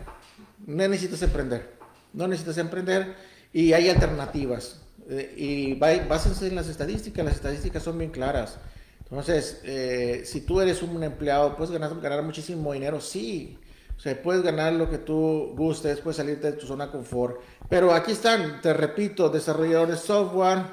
no 0.65 0.87
necesitas 0.87 1.23
emprender. 1.23 1.75
No 2.13 2.25
necesitas 2.29 2.57
emprender 2.57 3.15
y 3.51 3.73
hay 3.73 3.89
alternativas. 3.89 4.79
Eh, 5.09 5.33
y 5.35 5.73
básense 5.73 6.47
en 6.47 6.55
las 6.55 6.69
estadísticas. 6.69 7.25
Las 7.25 7.35
estadísticas 7.35 7.83
son 7.83 7.97
bien 7.97 8.11
claras. 8.11 8.59
Entonces, 9.01 9.59
eh, 9.65 10.21
si 10.23 10.39
tú 10.39 10.61
eres 10.61 10.81
un 10.81 11.03
empleado, 11.03 11.57
puedes 11.57 11.69
ganar, 11.71 11.99
ganar 11.99 12.23
muchísimo 12.23 12.71
dinero, 12.71 13.01
sí. 13.01 13.59
O 13.97 13.99
sea, 13.99 14.21
puedes 14.21 14.43
ganar 14.43 14.73
lo 14.73 14.89
que 14.89 14.97
tú 14.97 15.53
gustes, 15.55 15.99
puedes 16.01 16.17
salirte 16.17 16.51
de 16.51 16.57
tu 16.57 16.67
zona 16.67 16.87
de 16.87 16.91
confort. 16.91 17.39
Pero 17.69 17.93
aquí 17.93 18.11
están, 18.11 18.61
te 18.61 18.73
repito, 18.73 19.29
desarrollador 19.29 19.89
de 19.89 19.97
software, 19.97 20.63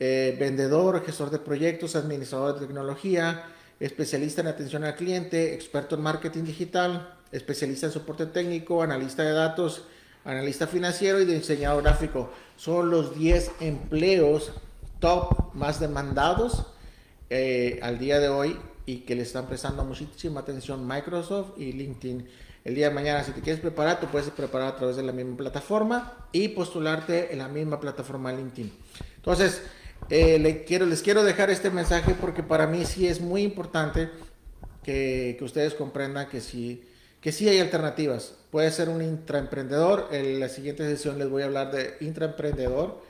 eh, 0.00 0.36
vendedor, 0.38 1.04
gestor 1.04 1.30
de 1.30 1.38
proyectos, 1.38 1.94
administrador 1.94 2.54
de 2.54 2.66
tecnología, 2.66 3.44
especialista 3.78 4.40
en 4.40 4.48
atención 4.48 4.84
al 4.84 4.96
cliente, 4.96 5.54
experto 5.54 5.96
en 5.96 6.02
marketing 6.02 6.44
digital, 6.44 7.14
especialista 7.30 7.86
en 7.86 7.92
soporte 7.92 8.26
técnico, 8.26 8.82
analista 8.82 9.22
de 9.22 9.32
datos, 9.32 9.84
analista 10.24 10.66
financiero 10.66 11.20
y 11.20 11.24
diseñador 11.24 11.82
gráfico. 11.82 12.30
Son 12.56 12.90
los 12.90 13.16
10 13.16 13.52
empleos 13.60 14.52
top 14.98 15.52
más 15.54 15.80
demandados 15.80 16.66
eh, 17.28 17.80
al 17.82 17.98
día 17.98 18.20
de 18.20 18.28
hoy 18.28 18.58
y 18.86 18.98
que 18.98 19.14
le 19.14 19.22
están 19.22 19.46
prestando 19.46 19.84
muchísima 19.84 20.40
atención 20.40 20.86
Microsoft 20.86 21.58
y 21.58 21.72
LinkedIn 21.72 22.28
el 22.64 22.74
día 22.74 22.88
de 22.88 22.94
mañana. 22.94 23.24
Si 23.24 23.32
te 23.32 23.40
quieres 23.40 23.60
preparar, 23.60 24.00
tú 24.00 24.06
puedes 24.06 24.30
preparar 24.30 24.68
a 24.68 24.76
través 24.76 24.96
de 24.96 25.02
la 25.02 25.12
misma 25.12 25.36
plataforma 25.36 26.28
y 26.32 26.48
postularte 26.48 27.32
en 27.32 27.38
la 27.38 27.48
misma 27.48 27.80
plataforma 27.80 28.32
LinkedIn. 28.32 28.72
Entonces, 29.16 29.62
eh, 30.10 30.64
quiero, 30.66 30.86
les 30.86 31.02
quiero 31.02 31.24
dejar 31.24 31.50
este 31.50 31.70
mensaje 31.70 32.14
porque 32.20 32.42
para 32.42 32.66
mí 32.66 32.84
sí 32.84 33.06
es 33.06 33.20
muy 33.20 33.42
importante 33.42 34.10
que, 34.82 35.38
ustedes 35.40 35.74
comprendan 35.74 36.28
que 36.28 36.40
sí, 36.40 36.84
que 37.20 37.32
sí 37.32 37.48
hay 37.48 37.60
alternativas. 37.60 38.34
Puede 38.50 38.70
ser 38.70 38.88
un 38.88 39.02
intraemprendedor. 39.02 40.08
En 40.12 40.40
la 40.40 40.48
siguiente 40.48 40.84
sesión 40.84 41.18
les 41.18 41.28
voy 41.28 41.42
a 41.42 41.46
hablar 41.46 41.70
de 41.72 41.96
intraemprendedor 42.00 43.02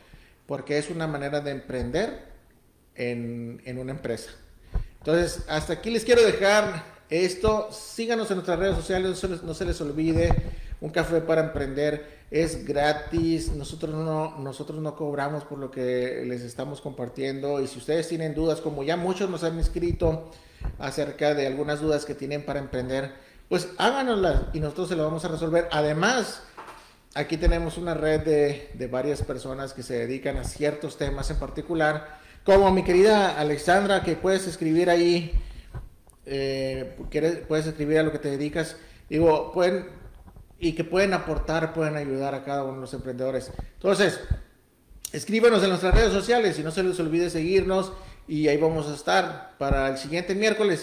porque 0.47 0.79
es 0.79 0.91
una 0.91 1.07
manera 1.07 1.41
de 1.41 1.51
emprender 1.51 2.27
en, 2.95 3.63
en 3.65 3.79
una 3.79 3.93
empresa. 3.93 4.31
Entonces, 4.99 5.45
hasta 5.49 5.73
aquí 5.75 5.91
les 5.91 6.05
quiero 6.05 6.23
dejar 6.23 6.92
esto, 7.13 7.69
síganos 7.71 8.31
en 8.31 8.37
nuestras 8.39 8.59
redes 8.59 8.77
sociales, 8.77 9.23
no 9.45 9.55
se 9.55 9.65
les, 9.67 9.81
olvide, 9.83 10.33
un 10.81 10.89
café 10.89 11.21
para 11.21 11.43
emprender 11.43 12.23
es 12.31 12.65
gratis, 12.65 13.53
nosotros 13.53 13.95
no, 13.95 14.39
nosotros 14.39 14.81
no 14.81 14.97
cobramos 14.97 15.45
por 15.45 15.59
lo 15.59 15.71
que 15.71 16.25
les 16.27 16.41
estamos 16.41 16.81
compartiendo. 16.81 17.61
Y 17.61 17.67
si 17.67 17.79
ustedes 17.79 18.09
tienen 18.09 18.35
dudas, 18.35 18.63
como 18.63 18.83
ya 18.83 18.97
muchos 18.97 19.29
nos 19.29 19.45
han 19.45 19.59
escrito 19.59 20.31
acerca 20.79 21.35
de 21.35 21.47
algunas 21.47 21.83
dudas 21.83 22.07
que 22.07 22.15
tienen 22.15 22.47
para 22.47 22.59
emprender, 22.59 23.13
pues 23.51 23.69
háganoslas 23.77 24.45
y 24.55 24.61
nosotros 24.61 24.89
se 24.89 24.97
lo 24.97 25.05
vamos 25.05 25.27
a 25.27 25.29
resolver. 25.29 25.69
Además, 25.71 26.43
aquí 27.15 27.37
tenemos 27.37 27.77
una 27.77 27.93
red 27.93 28.23
de, 28.23 28.71
de 28.73 28.87
varias 28.87 29.21
personas 29.21 29.75
que 29.75 29.83
se 29.83 29.99
dedican 29.99 30.39
a 30.39 30.45
ciertos 30.45 30.97
temas 30.97 31.31
en 31.31 31.39
particular, 31.39 32.19
como 32.45 32.71
mi 32.71 32.83
querida 32.83 33.39
Alexandra, 33.39 34.03
que 34.03 34.17
puedes 34.17 34.47
escribir 34.47 34.89
ahí 34.89 35.39
eh, 36.27 36.97
puedes 37.49 37.67
escribir 37.67 37.99
a 37.99 38.03
lo 38.03 38.13
que 38.13 38.19
te 38.19 38.31
dedicas, 38.31 38.77
digo, 39.09 39.53
pueden, 39.53 39.87
y 40.59 40.73
que 40.73 40.85
pueden 40.85 41.13
aportar, 41.13 41.73
pueden 41.73 41.97
ayudar 41.97 42.35
a 42.35 42.45
cada 42.45 42.65
uno 42.65 42.75
de 42.75 42.81
los 42.83 42.95
emprendedores. 42.95 43.51
Entonces, 43.75 44.21
escríbanos 45.13 45.63
en 45.63 45.71
nuestras 45.71 45.95
redes 45.95 46.13
sociales 46.13 46.59
y 46.59 46.63
no 46.63 46.71
se 46.71 46.83
les 46.83 46.99
olvide 47.01 47.31
seguirnos 47.31 47.93
y 48.29 48.49
ahí 48.49 48.57
vamos 48.57 48.89
a 48.89 48.95
estar 48.95 49.53
para 49.59 49.89
el 49.89 49.99
siguiente 49.99 50.35
miércoles. 50.35 50.81